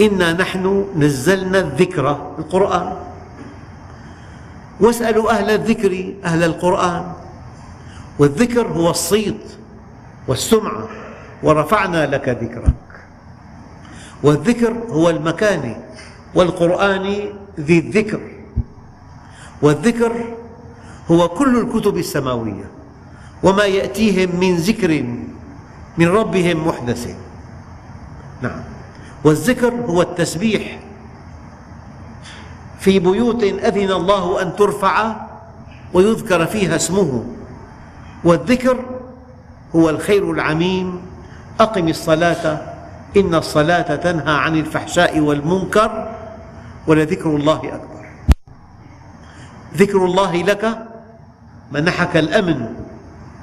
إنا 0.00 0.32
نحن 0.32 0.86
نزلنا 0.96 1.58
الذكر 1.58 2.34
القرآن. 2.38 2.96
واسألوا 4.80 5.30
أهل 5.30 5.50
الذكر 5.50 6.14
أهل 6.24 6.42
القرآن. 6.44 7.12
والذكر 8.18 8.66
هو 8.66 8.90
الصيت 8.90 9.42
والسمعة 10.28 10.88
ورفعنا 11.42 12.06
لك 12.06 12.28
ذكرك. 12.28 12.85
والذكر 14.26 14.74
هو 14.90 15.10
المكان 15.10 15.76
والقرآن 16.34 17.06
ذي 17.60 17.78
الذكر. 17.78 18.20
والذكر 19.62 20.12
هو 21.10 21.28
كل 21.28 21.58
الكتب 21.58 21.96
السماوية 21.96 22.66
وما 23.42 23.64
يأتيهم 23.64 24.40
من 24.40 24.56
ذكر 24.56 24.90
من 25.98 26.08
ربهم 26.08 26.68
محدث. 26.68 27.14
نعم. 28.42 28.60
والذكر 29.24 29.74
هو 29.74 30.02
التسبيح. 30.02 30.78
في 32.80 32.98
بيوت 32.98 33.42
أذن 33.42 33.90
الله 33.90 34.42
أن 34.42 34.56
ترفع 34.56 35.16
ويذكر 35.94 36.46
فيها 36.46 36.76
اسمه. 36.76 37.24
والذكر 38.24 38.76
هو 39.76 39.90
الخير 39.90 40.30
العميم. 40.30 41.00
أقم 41.60 41.88
الصلاة. 41.88 42.75
إن 43.16 43.34
الصلاة 43.34 43.96
تنهى 43.96 44.34
عن 44.34 44.56
الفحشاء 44.56 45.20
والمنكر 45.20 46.14
ولذكر 46.86 47.36
الله 47.36 47.58
أكبر. 47.58 48.06
ذكر 49.74 50.04
الله 50.04 50.36
لك 50.42 50.78
منحك 51.72 52.16
الأمن 52.16 52.74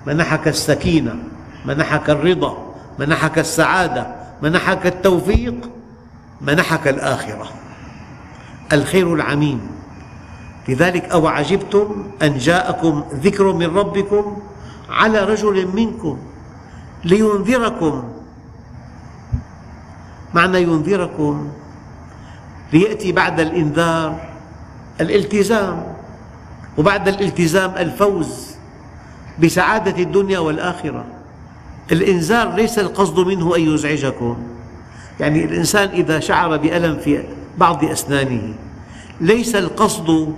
منحك 0.07 0.47
السكينة 0.47 1.15
منحك 1.65 2.09
الرضا 2.09 2.73
منحك 2.99 3.39
السعادة 3.39 4.15
منحك 4.41 4.87
التوفيق 4.87 5.69
منحك 6.41 6.87
الآخرة. 6.87 7.47
الخير 8.73 9.13
العميم. 9.13 9.61
لذلك 10.67 11.11
أو 11.11 11.27
عجبتم 11.27 12.11
أن 12.21 12.37
جاءكم 12.37 13.03
ذكر 13.13 13.53
من 13.53 13.77
ربكم 13.77 14.37
على 14.89 15.23
رجل 15.23 15.67
منكم 15.67 16.17
لينذركم 17.03 18.12
معنى 20.33 20.61
ينذركم 20.61 21.49
ليأتي 22.73 23.11
بعد 23.11 23.39
الإنذار 23.39 24.29
الالتزام 25.01 25.83
وبعد 26.77 27.07
الالتزام 27.07 27.71
الفوز 27.77 28.55
بسعادة 29.39 30.03
الدنيا 30.03 30.39
والآخرة. 30.39 31.05
الإنذار 31.91 32.55
ليس 32.55 32.79
القصد 32.79 33.19
منه 33.19 33.55
أن 33.55 33.61
يزعجكم. 33.61 34.37
يعني 35.19 35.45
الإنسان 35.45 35.89
إذا 35.89 36.19
شعر 36.19 36.57
بألم 36.57 36.97
في 36.97 37.23
بعض 37.57 37.85
أسنانه 37.85 38.53
ليس 39.21 39.55
القصد 39.55 40.33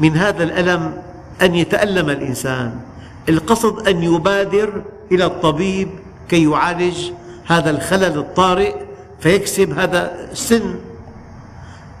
من 0.00 0.16
هذا 0.16 0.44
الألم 0.44 1.02
أن 1.42 1.54
يتألم 1.54 2.10
الإنسان. 2.10 2.80
القصد 3.28 3.88
أن 3.88 4.02
يبادر 4.02 4.82
إلى 5.12 5.24
الطبيب 5.24 5.88
كي 6.28 6.50
يعالج 6.50 7.10
هذا 7.46 7.70
الخلل 7.70 8.18
الطارئ 8.18 8.87
فيكسب 9.20 9.78
هذا 9.78 10.30
السن. 10.32 10.74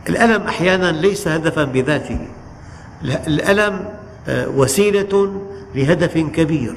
الألم 0.08 0.42
أحيانا 0.42 0.92
ليس 0.92 1.28
هدفا 1.28 1.64
بذاته. 1.64 2.28
الألم 3.02 3.88
آه، 4.28 4.48
وسيلة 4.48 5.42
لهدف 5.74 6.18
كبير. 6.18 6.74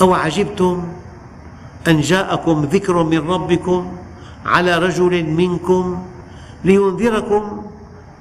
أو 0.00 0.14
عجبتم 0.14 0.92
أن 1.88 2.00
جاءكم 2.00 2.64
ذكر 2.64 3.02
من 3.02 3.30
ربكم 3.30 3.96
على 4.46 4.78
رجل 4.78 5.24
منكم 5.24 6.06
لينذركم 6.64 7.62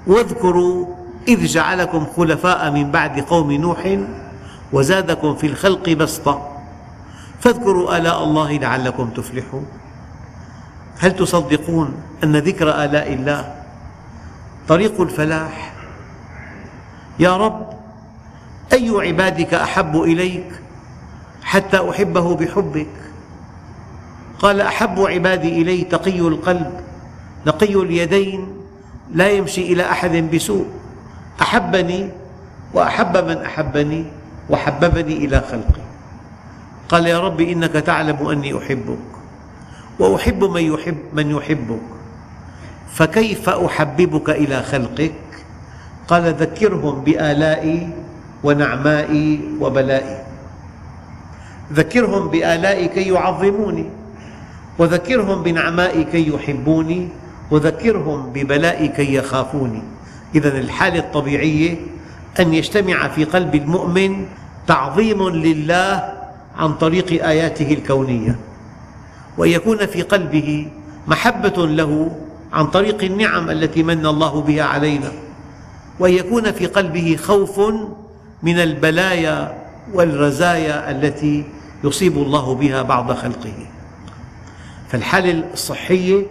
واذكروا 0.08 0.86
إذ 1.28 1.46
جعلكم 1.46 2.06
خلفاء 2.18 2.72
من 2.72 2.92
بعد 2.92 3.20
قوم 3.20 3.52
نوح 3.52 3.98
وزادكم 4.74 5.36
في 5.36 5.48
الخلق 5.48 5.89
بسطة. 5.89 6.51
فاذكروا 7.42 7.98
آلاء 7.98 8.24
الله 8.24 8.58
لعلكم 8.58 9.10
تفلحون. 9.10 9.66
هل 11.00 11.16
تصدقون 11.16 11.94
أن 12.24 12.36
ذكر 12.36 12.70
آلاء 12.70 13.14
الله 13.14 13.56
طريق 14.68 15.02
الفلاح؟ 15.02 15.74
يا 17.20 17.38
رب 17.38 17.70
أي 18.74 18.89
عبادك 18.89 19.54
أحب 19.54 19.96
إليك 19.96 20.52
حتى 21.44 21.89
أحبه 21.89 22.36
بحبك؟ 22.36 22.88
قال 24.39 24.62
أحب 24.62 25.00
عبادي 25.00 25.62
إلي 25.62 25.84
تقي 25.84 26.20
القلب 26.20 26.72
نقي 27.48 27.74
اليدين 27.74 28.48
لا 29.14 29.30
يمشي 29.30 29.74
إلى 29.74 29.92
أحد 29.92 30.16
بسوء. 30.34 30.66
أحبني 31.42 32.10
وأحب 32.74 33.18
من 33.18 33.38
أحبني 33.38 34.06
وحببني 34.50 35.26
إلى 35.26 35.42
خلقي. 35.52 35.80
قال 36.92 37.08
يا 37.08 37.20
رب 37.20 37.42
إنك 37.42 37.72
تعلم 37.72 38.28
أني 38.28 38.58
أحبك 38.58 38.98
وأحب 40.00 40.44
من 40.44 40.62
يحب 40.62 40.98
من 41.14 41.32
يحبك 41.32 41.82
فكيف 42.92 43.50
أحببك 43.50 44.30
إلى 44.30 44.64
خلقك؟ 44.64 45.14
قال 46.08 46.34
ذكرهم 46.34 47.02
بآلائي 47.02 47.89
ونعمائي 48.44 49.39
وبلائي. 49.60 50.24
ذكرهم 51.74 52.28
بآلائي 52.28 52.88
كي 52.88 53.08
يعظموني 53.08 53.86
وذكرهم 54.80 55.44
بنعمائي 55.44 56.04
كي 56.04 56.28
يحبوني 56.28 57.10
وذكرهم 57.52 58.34
ببلائي 58.34 58.88
كي 58.88 59.16
يخافوني. 59.16 59.84
إذا 60.36 60.58
الحالة 60.58 61.00
الطبيعية 61.00 61.78
أن 62.39 62.54
يجتمع 62.54 63.08
في 63.08 63.24
قلب 63.24 63.56
المؤمن 63.56 64.26
تعظيم 64.68 65.30
لله 65.30 66.20
عن 66.58 66.74
طريق 66.74 67.26
آياته 67.26 67.74
الكونية 67.74 68.36
وأن 69.38 69.49
يكون 69.49 69.86
في 69.86 70.02
قلبه 70.02 70.68
محبة 71.08 71.68
له 71.68 72.12
عن 72.54 72.68
طريق 72.68 73.04
النعم 73.04 73.49
التي 73.49 73.84
من 73.84 74.06
الله 74.06 74.41
بها 74.41 74.64
علينا 74.64 75.12
وأن 75.99 76.14
يكون 76.14 76.52
في 76.52 76.66
قلبه 76.66 77.18
خوف 77.24 77.60
من 78.43 78.60
البلايا 78.60 79.58
والرزايا 79.93 80.91
التي 80.91 81.43
يصيب 81.84 82.18
الله 82.18 82.56
بها 82.56 82.82
بعض 82.82 83.12
خلقه. 83.12 83.54
فالحالة 84.89 85.43
الصحية 85.54 86.26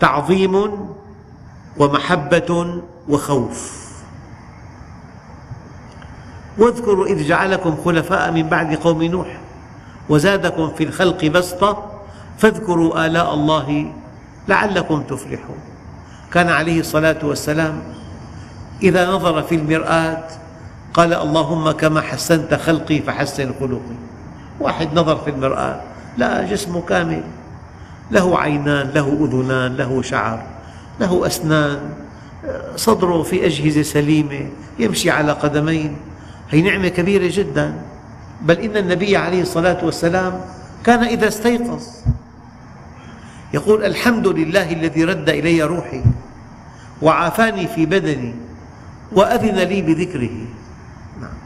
تعظيم 0.00 0.70
ومحبة 1.78 2.80
وخوف. 3.08 3.88
واذكروا 6.58 7.06
إذ 7.06 7.28
جعلكم 7.28 7.76
خلفاء 7.84 8.32
من 8.32 8.42
بعد 8.42 8.74
قوم 8.74 9.02
نوح. 9.02 9.40
وزادكم 10.08 10.70
في 10.74 10.84
الخلق 10.84 11.24
بسطة 11.24 12.00
فاذكروا 12.38 13.06
آلاء 13.06 13.34
الله 13.34 13.92
لعلكم 14.48 15.02
تفلحون. 15.02 15.58
كان 16.32 16.48
عليه 16.48 16.80
الصلاة 16.80 17.18
والسلام 17.22 17.82
إذا 18.82 19.10
نظر 19.10 19.42
في 19.42 19.54
المرآة 19.54 20.24
قال 20.94 21.14
اللهم 21.14 21.70
كما 21.70 22.00
حسنت 22.00 22.54
خلقي 22.54 22.98
فحسن 22.98 23.52
خلقي. 23.60 23.98
واحد 24.60 24.88
نظر 24.94 25.16
في 25.16 25.30
المرآة 25.30 25.80
لا 26.18 26.42
جسمه 26.42 26.80
كامل 26.80 27.22
له 28.10 28.38
عينان 28.38 28.90
له 28.94 29.08
أذنان 29.24 29.76
له 29.76 30.02
شعر 30.02 30.42
له 31.00 31.26
أسنان 31.26 31.80
صدره 32.76 33.22
في 33.22 33.46
أجهزة 33.46 33.82
سليمة 33.82 34.48
يمشي 34.78 35.10
على 35.10 35.32
قدمين. 35.32 35.96
هي 36.50 36.62
نعمة 36.62 36.88
كبيرة 36.88 37.30
جدا. 37.32 37.74
بل 38.42 38.58
إن 38.58 38.76
النبي 38.76 39.16
عليه 39.16 39.42
الصلاة 39.42 39.84
والسلام 39.84 40.40
كان 40.84 41.04
إذا 41.04 41.28
استيقظ. 41.28 41.82
يقول 43.54 43.84
الحمد 43.84 44.26
لله 44.26 44.72
الذي 44.72 45.04
رد 45.04 45.28
إلي 45.28 45.62
روحي 45.62 46.02
وعافاني 47.02 47.68
في 47.68 47.86
بدني 47.86 48.34
وأذن 49.12 49.58
لي 49.58 49.82
بذكره. 49.82 50.36
نعم. 51.20 51.38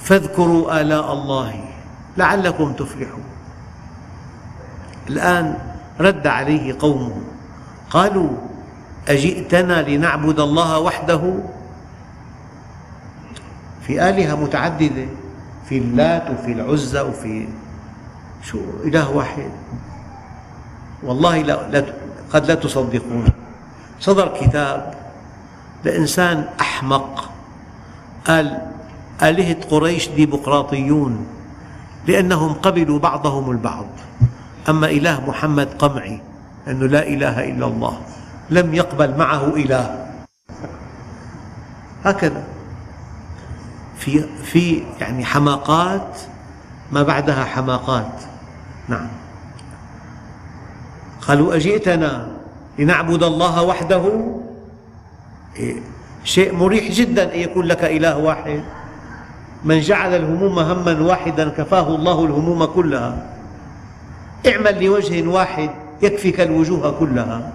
فاذكروا 0.00 0.80
آلاء 0.80 1.12
الله 1.12 1.64
لعلكم 2.16 2.72
تفلحون. 2.72 3.24
الآن 5.08 5.58
رد 6.00 6.26
عليه 6.26 6.76
قومه 6.78 7.22
قالوا 7.90 8.30
أجئتنا 9.08 9.82
لنعبد 9.82 10.40
الله 10.40 10.78
وحده؟ 10.78 11.38
في 13.86 14.08
آلهة 14.08 14.34
متعددة 14.34 15.06
في 15.68 15.78
اللات 15.78 16.30
وفي 16.30 16.52
العزى 16.52 17.00
وفي 17.00 17.48
شو 18.42 18.58
إله 18.84 19.10
واحد. 19.10 19.50
والله 21.02 21.42
لا, 21.42 21.68
لا 21.68 21.84
قد 22.32 22.46
لا 22.46 22.54
تصدقون. 22.54 23.24
صدر 24.00 24.28
كتاب 24.40 24.94
لإنسان 25.84 26.44
أحمق. 26.60 27.30
قال 28.24 28.62
آلهة 29.22 29.56
قريش 29.70 30.08
ديمقراطيون 30.08 31.26
لأنهم 32.06 32.52
قبلوا 32.52 32.98
بعضهم 32.98 33.50
البعض. 33.50 33.86
أما 34.68 34.86
إله 34.86 35.28
محمد 35.28 35.68
قمعي 35.78 36.20
أنه 36.68 36.86
لا 36.86 37.08
إله 37.08 37.44
إلا 37.44 37.66
الله 37.66 38.00
لم 38.50 38.74
يقبل 38.74 39.16
معه 39.18 39.44
إله. 39.56 40.06
هكذا. 42.04 42.53
في 43.96 44.24
في 44.44 44.82
يعني 45.00 45.24
حماقات 45.24 46.18
ما 46.92 47.02
بعدها 47.02 47.44
حماقات. 47.44 48.22
نعم. 48.88 49.08
قالوا 51.28 51.56
أجئتنا 51.56 52.28
لنعبد 52.78 53.22
الله 53.22 53.62
وحده؟ 53.62 54.34
إيه، 55.56 55.76
شيء 56.24 56.54
مريح 56.54 56.90
جدا 56.90 57.34
أن 57.34 57.38
يكون 57.40 57.64
لك 57.66 57.84
إله 57.84 58.18
واحد. 58.18 58.62
من 59.64 59.80
جعل 59.80 60.14
الهموم 60.14 60.58
هما 60.58 61.00
واحدا 61.00 61.48
كفاه 61.48 61.94
الله 61.94 62.24
الهموم 62.24 62.64
كلها. 62.64 63.26
اعمل 64.46 64.84
لوجه 64.84 65.28
واحد 65.28 65.70
يكفيك 66.02 66.40
الوجوه 66.40 66.90
كلها. 66.90 67.52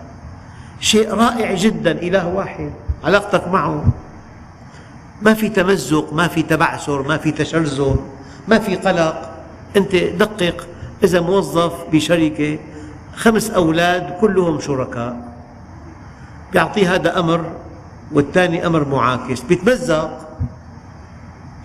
شيء 0.79 1.13
رائع 1.13 1.53
جدا 1.53 1.91
إله 1.91 2.27
واحد. 2.27 2.71
علاقتك 3.03 3.47
معه. 3.47 3.83
ما 5.21 5.33
في 5.33 5.49
تمزق 5.49 6.13
ما 6.13 6.27
في 6.27 6.41
تبعثر 6.41 7.07
ما 7.07 7.17
في 7.17 7.31
تشرذم 7.31 7.99
ما 8.47 8.59
في 8.59 8.75
قلق. 8.75 9.31
أنت 9.77 9.95
دقق. 9.95 10.67
إذا 11.03 11.21
موظف 11.21 11.73
بشركة 11.91 12.59
خمس 13.15 13.49
أولاد 13.49 14.17
كلهم 14.21 14.59
شركاء. 14.59 15.33
يعطيه 16.55 16.95
هذا 16.95 17.19
أمر 17.19 17.51
والثاني 18.11 18.67
أمر 18.67 18.87
معاكس. 18.87 19.41
بيتمزق. 19.41 20.27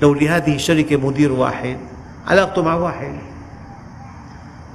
لو 0.02 0.14
لهذه 0.14 0.54
الشركة 0.54 0.96
مدير 0.96 1.32
واحد 1.32 1.78
علاقته 2.28 2.62
مع 2.62 2.74
واحد. 2.74 3.14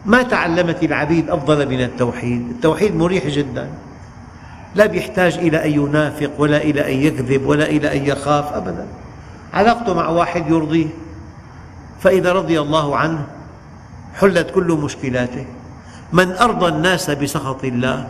ما 0.06 0.24
تعلمت 0.24 0.84
العبيد 0.84 1.30
أفضل 1.30 1.70
من 1.70 1.82
التوحيد. 1.82 2.50
التوحيد 2.50 2.96
مريح 2.96 3.28
جدا. 3.28 3.70
لا 4.76 4.86
يحتاج 4.86 5.38
إلى 5.38 5.66
أن 5.66 5.72
ينافق 5.72 6.32
ولا 6.38 6.58
إلى 6.58 6.94
أن 6.94 6.98
يكذب 6.98 7.46
ولا 7.46 7.66
إلى 7.66 7.98
أن 7.98 8.06
يخاف 8.06 8.54
أبدا. 8.54 8.88
علاقته 9.54 9.94
مع 9.94 10.08
واحد 10.10 10.50
يرضيه. 10.50 10.88
فإذا 12.00 12.34
رضي 12.34 12.62
الله 12.62 12.98
عنه 12.98 13.28
حلت 14.16 14.52
كل 14.52 14.72
مشكلاته. 14.72 15.46
من 16.14 16.32
أرضى 16.32 16.68
الناس 16.68 17.10
بسخط 17.10 17.64
الله 17.64 18.08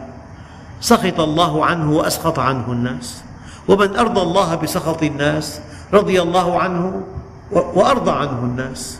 سخط 0.82 1.20
الله 1.20 1.66
عنه 1.66 1.92
وأسخط 1.92 2.40
عنه 2.40 2.72
الناس. 2.72 3.24
ومن 3.68 3.96
أرضى 3.96 4.22
الله 4.22 4.56
بسخط 4.56 5.04
الناس 5.04 5.62
رضي 5.94 6.22
الله 6.22 6.60
عنه 6.60 7.04
وأرضى 7.52 8.12
عنه 8.12 8.40
الناس. 8.40 9.00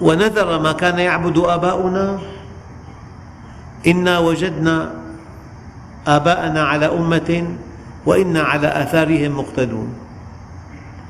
ونذر 0.00 0.58
ما 0.58 0.72
كان 0.72 0.98
يعبد 0.98 1.38
آباؤنا. 1.38 2.18
إنا 3.86 4.18
وجدنا 4.18 4.97
آباءنا 6.08 6.62
على 6.64 6.86
أمة 6.86 7.56
وإنا 8.06 8.42
على 8.42 8.68
آثارهم 8.82 9.38
مقتدون. 9.38 9.94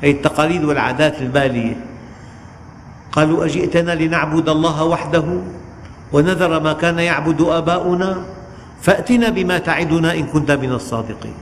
هذه 0.02 0.10
التقاليد 0.10 0.64
والعادات 0.64 1.22
البالية. 1.22 1.76
قالوا 3.12 3.44
أجئتنا 3.44 3.94
لنعبد 3.94 4.48
الله 4.48 4.84
وحده 4.84 5.24
ونذر 6.12 6.60
ما 6.60 6.72
كان 6.72 6.98
يعبد 6.98 7.40
آباؤنا 7.40 8.24
فأتنا 8.82 9.28
بما 9.28 9.58
تعدنا 9.58 10.14
إن 10.14 10.26
كنت 10.26 10.50
من 10.50 10.72
الصادقين. 10.72 11.34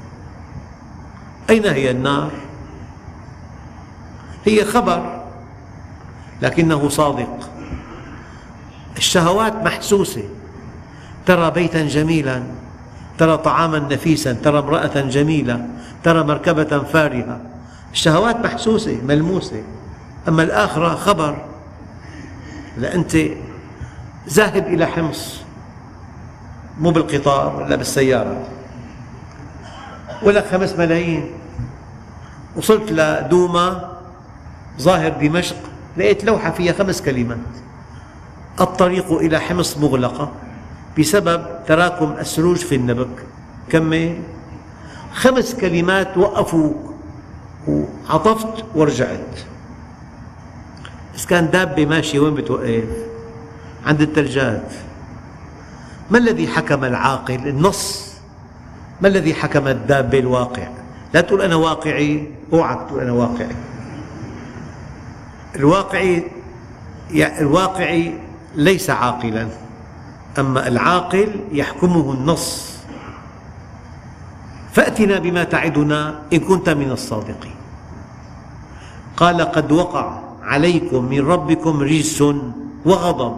أين 1.50 1.66
هي 1.66 1.90
النار؟ 1.90 2.30
هي 4.44 4.64
خبر 4.64 5.22
لكنه 6.42 6.88
صادق. 6.88 7.50
الشهوات 8.96 9.54
محسوسة. 9.64 10.24
ترى 11.26 11.50
بيتا 11.50 11.82
جميلا. 11.82 12.42
ترى 13.18 13.36
طعاما 13.36 13.78
نفيسا 13.78 14.32
ترى 14.32 14.58
امرأة 14.58 15.00
جميلة 15.00 15.68
ترى 16.04 16.24
مركبة 16.24 16.78
فارهة. 16.78 17.40
الشهوات 17.92 18.36
محسوسة 18.36 19.00
ملموسة. 19.04 19.62
أما 20.28 20.42
الآخرة 20.42 20.94
خبر. 20.94 21.36
أنت 22.78 23.16
ذاهب 24.28 24.66
إلى 24.66 24.86
حمص. 24.86 25.40
مو 26.80 26.90
بالقطار 26.90 27.56
ولا 27.56 27.76
بالسيارة. 27.76 28.42
ولك 30.22 30.46
خمس 30.46 30.72
ملايين. 30.72 31.30
وصلت 32.56 32.92
لدوما 32.92 33.92
ظاهر 34.80 35.08
دمشق 35.08 35.56
لقيت 35.96 36.24
لوحة 36.24 36.50
فيها 36.50 36.72
خمس 36.72 37.02
كلمات. 37.02 37.38
الطريق 38.60 39.12
إلى 39.12 39.38
حمص 39.38 39.78
مغلقة. 39.78 40.32
بسبب 40.98 41.46
تراكم 41.66 42.14
الثلوج 42.18 42.56
في 42.56 42.74
النبك 42.74 43.24
كمل 43.70 44.18
خمس 45.14 45.54
كلمات 45.54 46.16
وقفوك. 46.16 46.94
وعطفت 47.68 48.64
ورجعت. 48.74 49.34
إذا 51.14 51.26
كان 51.28 51.50
دابة 51.50 51.86
ماشية 51.86 52.18
وين 52.18 52.34
بتوقف؟ 52.34 52.84
عند 53.86 54.00
الثلجات 54.00 54.72
ما 56.10 56.18
الذي 56.18 56.48
حكم 56.48 56.84
العاقل؟ 56.84 57.48
النص. 57.48 58.12
ما 59.00 59.08
الذي 59.08 59.34
حكم 59.34 59.68
الدابة 59.68 60.18
الواقع؟ 60.18 60.68
لا 61.14 61.20
تقول 61.20 61.42
أنا 61.42 61.54
واقعي 61.54 62.30
اوعك 62.52 62.88
تقول 62.88 63.00
أنا 63.00 63.12
واقعي. 63.12 63.56
الواقعي 65.56 66.24
الواقعي 67.12 68.14
ليس 68.54 68.90
عاقلا. 68.90 69.48
أما 70.38 70.68
العاقل 70.68 71.40
يحكمه 71.52 72.12
النص. 72.12 72.76
فأتنا 74.72 75.18
بما 75.18 75.44
تعدنا 75.44 76.22
إن 76.32 76.40
كنت 76.40 76.68
من 76.68 76.90
الصادقين. 76.90 77.56
قال 79.16 79.40
قد 79.42 79.72
وقع 79.72 80.20
عليكم 80.42 81.04
من 81.04 81.26
ربكم 81.26 81.80
رجس 81.80 82.24
وغضب. 82.84 83.36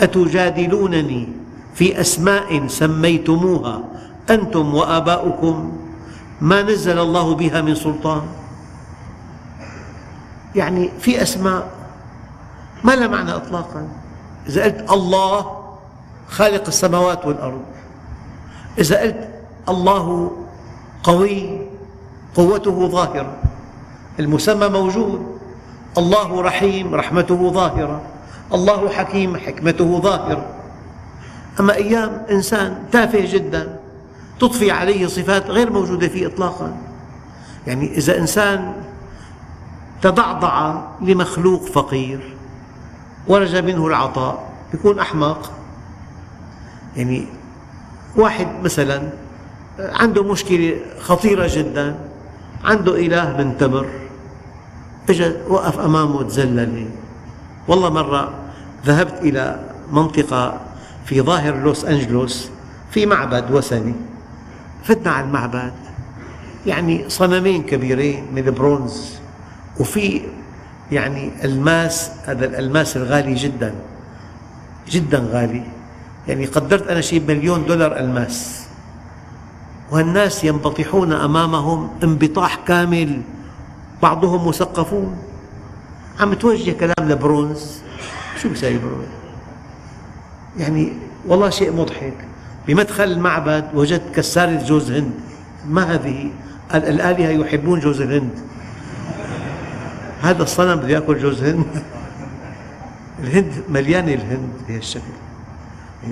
أتجادلونني 0.00 1.28
في 1.74 2.00
أسماء 2.00 2.66
سميتموها 2.66 3.80
أنتم 4.30 4.74
وآباؤكم؟ 4.74 5.56
ما 6.40 6.62
نزل 6.62 6.98
الله 6.98 7.34
بها 7.34 7.60
من 7.60 7.74
سلطان. 7.74 8.22
يعني 10.54 10.90
في 11.00 11.22
أسماء. 11.22 11.70
ما 12.84 12.92
لها 12.92 13.08
معنى 13.08 13.36
إطلاقا؟ 13.36 13.88
إذا 14.46 14.64
قلت 14.64 14.90
الله 14.90 15.63
خالق 16.28 16.66
السماوات 16.66 17.26
والأرض. 17.26 17.62
إذا 18.78 19.00
قلت 19.00 19.28
الله 19.68 20.30
قوي 21.02 21.60
قوته 22.34 22.88
ظاهرة. 22.88 23.36
المسمى 24.20 24.68
موجود. 24.68 25.38
الله 25.98 26.42
رحيم 26.42 26.94
رحمته 26.94 27.50
ظاهرة. 27.50 28.02
الله 28.54 28.88
حكيم 28.88 29.36
حكمته 29.36 30.00
ظاهرة. 30.00 30.46
أما 31.60 31.74
أيام 31.74 32.22
إنسان 32.30 32.84
تافه 32.92 33.32
جدا 33.32 33.80
تضفي 34.40 34.70
عليه 34.70 35.06
صفات 35.06 35.50
غير 35.50 35.72
موجودة 35.72 36.08
فيه 36.08 36.26
إطلاقا. 36.26 36.76
يعني 37.66 37.96
إذا 37.96 38.18
إنسان 38.18 38.72
تضعضع 40.02 40.82
لمخلوق 41.00 41.62
فقير 41.62 42.36
ورج 43.28 43.56
منه 43.56 43.86
العطاء 43.86 44.52
يكون 44.74 44.98
أحمق. 44.98 45.50
يعني 46.96 47.26
واحد 48.16 48.48
مثلا 48.62 49.02
عنده 49.78 50.22
مشكلة 50.22 50.76
خطيرة 51.00 51.46
جدا 51.50 51.94
عنده 52.64 52.96
إله 52.96 53.36
من 53.36 53.58
تمر 53.58 53.86
اجى 55.08 55.32
وقف 55.48 55.78
أمامه 55.78 56.22
تذلل 56.22 56.86
والله 57.68 57.90
مرة 57.90 58.32
ذهبت 58.86 59.18
إلى 59.22 59.60
منطقة 59.92 60.60
في 61.04 61.20
ظاهر 61.20 61.56
لوس 61.56 61.84
أنجلوس 61.84 62.48
في 62.90 63.06
معبد 63.06 63.50
وثني. 63.50 63.94
فتنا 64.84 65.10
على 65.10 65.26
المعبد 65.26 65.72
يعني 66.66 67.04
صنمين 67.08 67.62
كبيرين 67.62 68.24
من 68.34 68.48
البرونز 68.48 69.18
وفي 69.80 70.22
يعني 70.92 71.30
الماس 71.44 72.10
هذا 72.26 72.46
الألماس 72.46 72.96
الغالي 72.96 73.34
جدا 73.34 73.74
جدا 74.90 75.28
غالي. 75.32 75.62
يعني 76.28 76.46
قدرت 76.46 76.88
أنا 76.88 77.00
شيء 77.00 77.22
مليون 77.28 77.66
دولار 77.66 77.98
ألماس. 77.98 78.64
والناس 79.90 80.44
ينبطحون 80.44 81.12
أمامهم 81.12 81.90
انبطاح 82.02 82.54
كامل 82.66 83.22
بعضهم 84.02 84.48
مثقفون. 84.48 85.16
عم 86.20 86.34
توجه 86.34 86.70
كلام 86.70 87.08
لبرونز. 87.08 87.78
شو 88.42 88.48
بيساوي 88.48 88.78
برونز؟ 88.78 89.08
يعني 90.58 90.92
والله 91.26 91.50
شيء 91.50 91.72
مضحك. 91.72 92.14
بمدخل 92.66 93.04
المعبد 93.04 93.64
وجدت 93.74 94.14
كسارة 94.14 94.62
جوز 94.66 94.90
هند. 94.90 95.12
ما 95.68 95.94
هذه؟ 95.94 96.30
الآلهة 96.74 97.28
يحبون 97.28 97.80
جوز 97.80 98.00
الهند. 98.00 98.38
هذا 100.22 100.42
الصنم 100.42 100.76
بده 100.76 100.88
يأكل 100.88 101.18
جوز 101.18 101.42
هند. 101.42 101.66
الهند 103.22 103.52
مليانة 103.68 104.14
الهند 104.14 104.50
بهالشكل. 104.68 105.23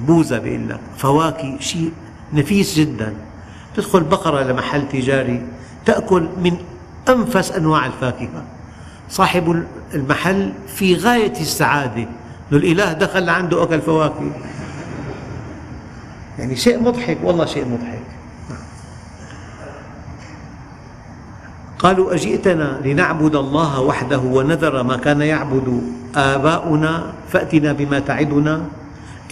بوزة 0.01 0.38
بيقول 0.38 0.68
لك 0.68 0.80
فواكه 0.97 1.57
شيء 1.61 1.93
نفيس 2.32 2.74
جدا. 2.78 3.14
تدخل 3.76 4.01
بقرة 4.01 4.43
لمحل 4.43 4.88
تجاري 4.88 5.43
تأكل 5.86 6.28
من 6.43 6.57
أنفس 7.09 7.53
أنواع 7.53 7.86
الفاكهة. 7.86 8.45
صاحب 9.09 9.64
المحل 9.95 10.53
في 10.66 10.95
غاية 10.95 11.40
السعادة. 11.40 12.03
أنه 12.53 12.61
الإله 12.61 12.93
دخل 12.93 13.28
عنده 13.28 13.62
أكل 13.62 13.80
فواكه. 13.80 14.30
يعني 16.38 16.57
شيء 16.57 16.82
مضحك 16.82 17.18
والله 17.22 17.45
شيء 17.45 17.64
مضحك. 17.64 18.03
قالوا 21.78 22.14
أجئتنا 22.14 22.80
لنعبد 22.84 23.36
الله 23.36 23.80
وحده 23.80 24.18
ونذر 24.18 24.82
ما 24.82 24.97
كان 24.97 25.20
يعبد 25.20 25.82
آباؤنا 26.14 27.12
فأتنا 27.28 27.72
بما 27.72 27.99
تعدنا. 27.99 28.62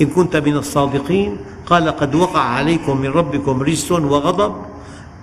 إن 0.00 0.06
كنت 0.06 0.36
من 0.36 0.56
الصادقين. 0.56 1.36
قال 1.66 1.90
قد 1.90 2.14
وقع 2.14 2.40
عليكم 2.40 3.00
من 3.00 3.10
ربكم 3.10 3.62
رجس 3.62 3.92
وغضب. 3.92 4.52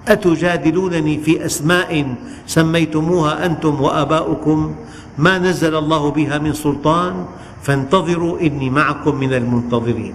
أتجادلونني 0.07 1.17
في 1.17 1.45
أسماء 1.45 2.15
سميتموها 2.47 3.45
أنتم 3.45 3.81
وآباؤكم؟ 3.81 4.75
ما 5.17 5.37
نزل 5.37 5.75
الله 5.75 6.11
بها 6.11 6.37
من 6.37 6.53
سلطان. 6.53 7.25
فانتظروا 7.63 8.39
إني 8.39 8.69
معكم 8.69 9.15
من 9.15 9.33
المنتظرين. 9.33 10.13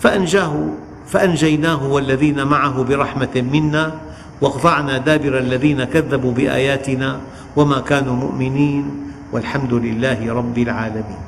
فأنجاه 0.00 0.54
فأنجيناه 1.08 1.82
والذين 1.88 2.46
معه 2.46 2.82
برحمة 2.82 3.34
منا 3.52 3.84
واقطعنا 4.40 4.98
دابر 4.98 5.38
الذين 5.38 5.84
كذبوا 5.84 6.32
بآياتنا 6.32 7.20
وما 7.56 7.80
كانوا 7.80 8.14
مؤمنين 8.14 8.84
والحمد 9.32 9.74
لله 9.74 10.32
رب 10.32 10.58
العالمين. 10.58 11.27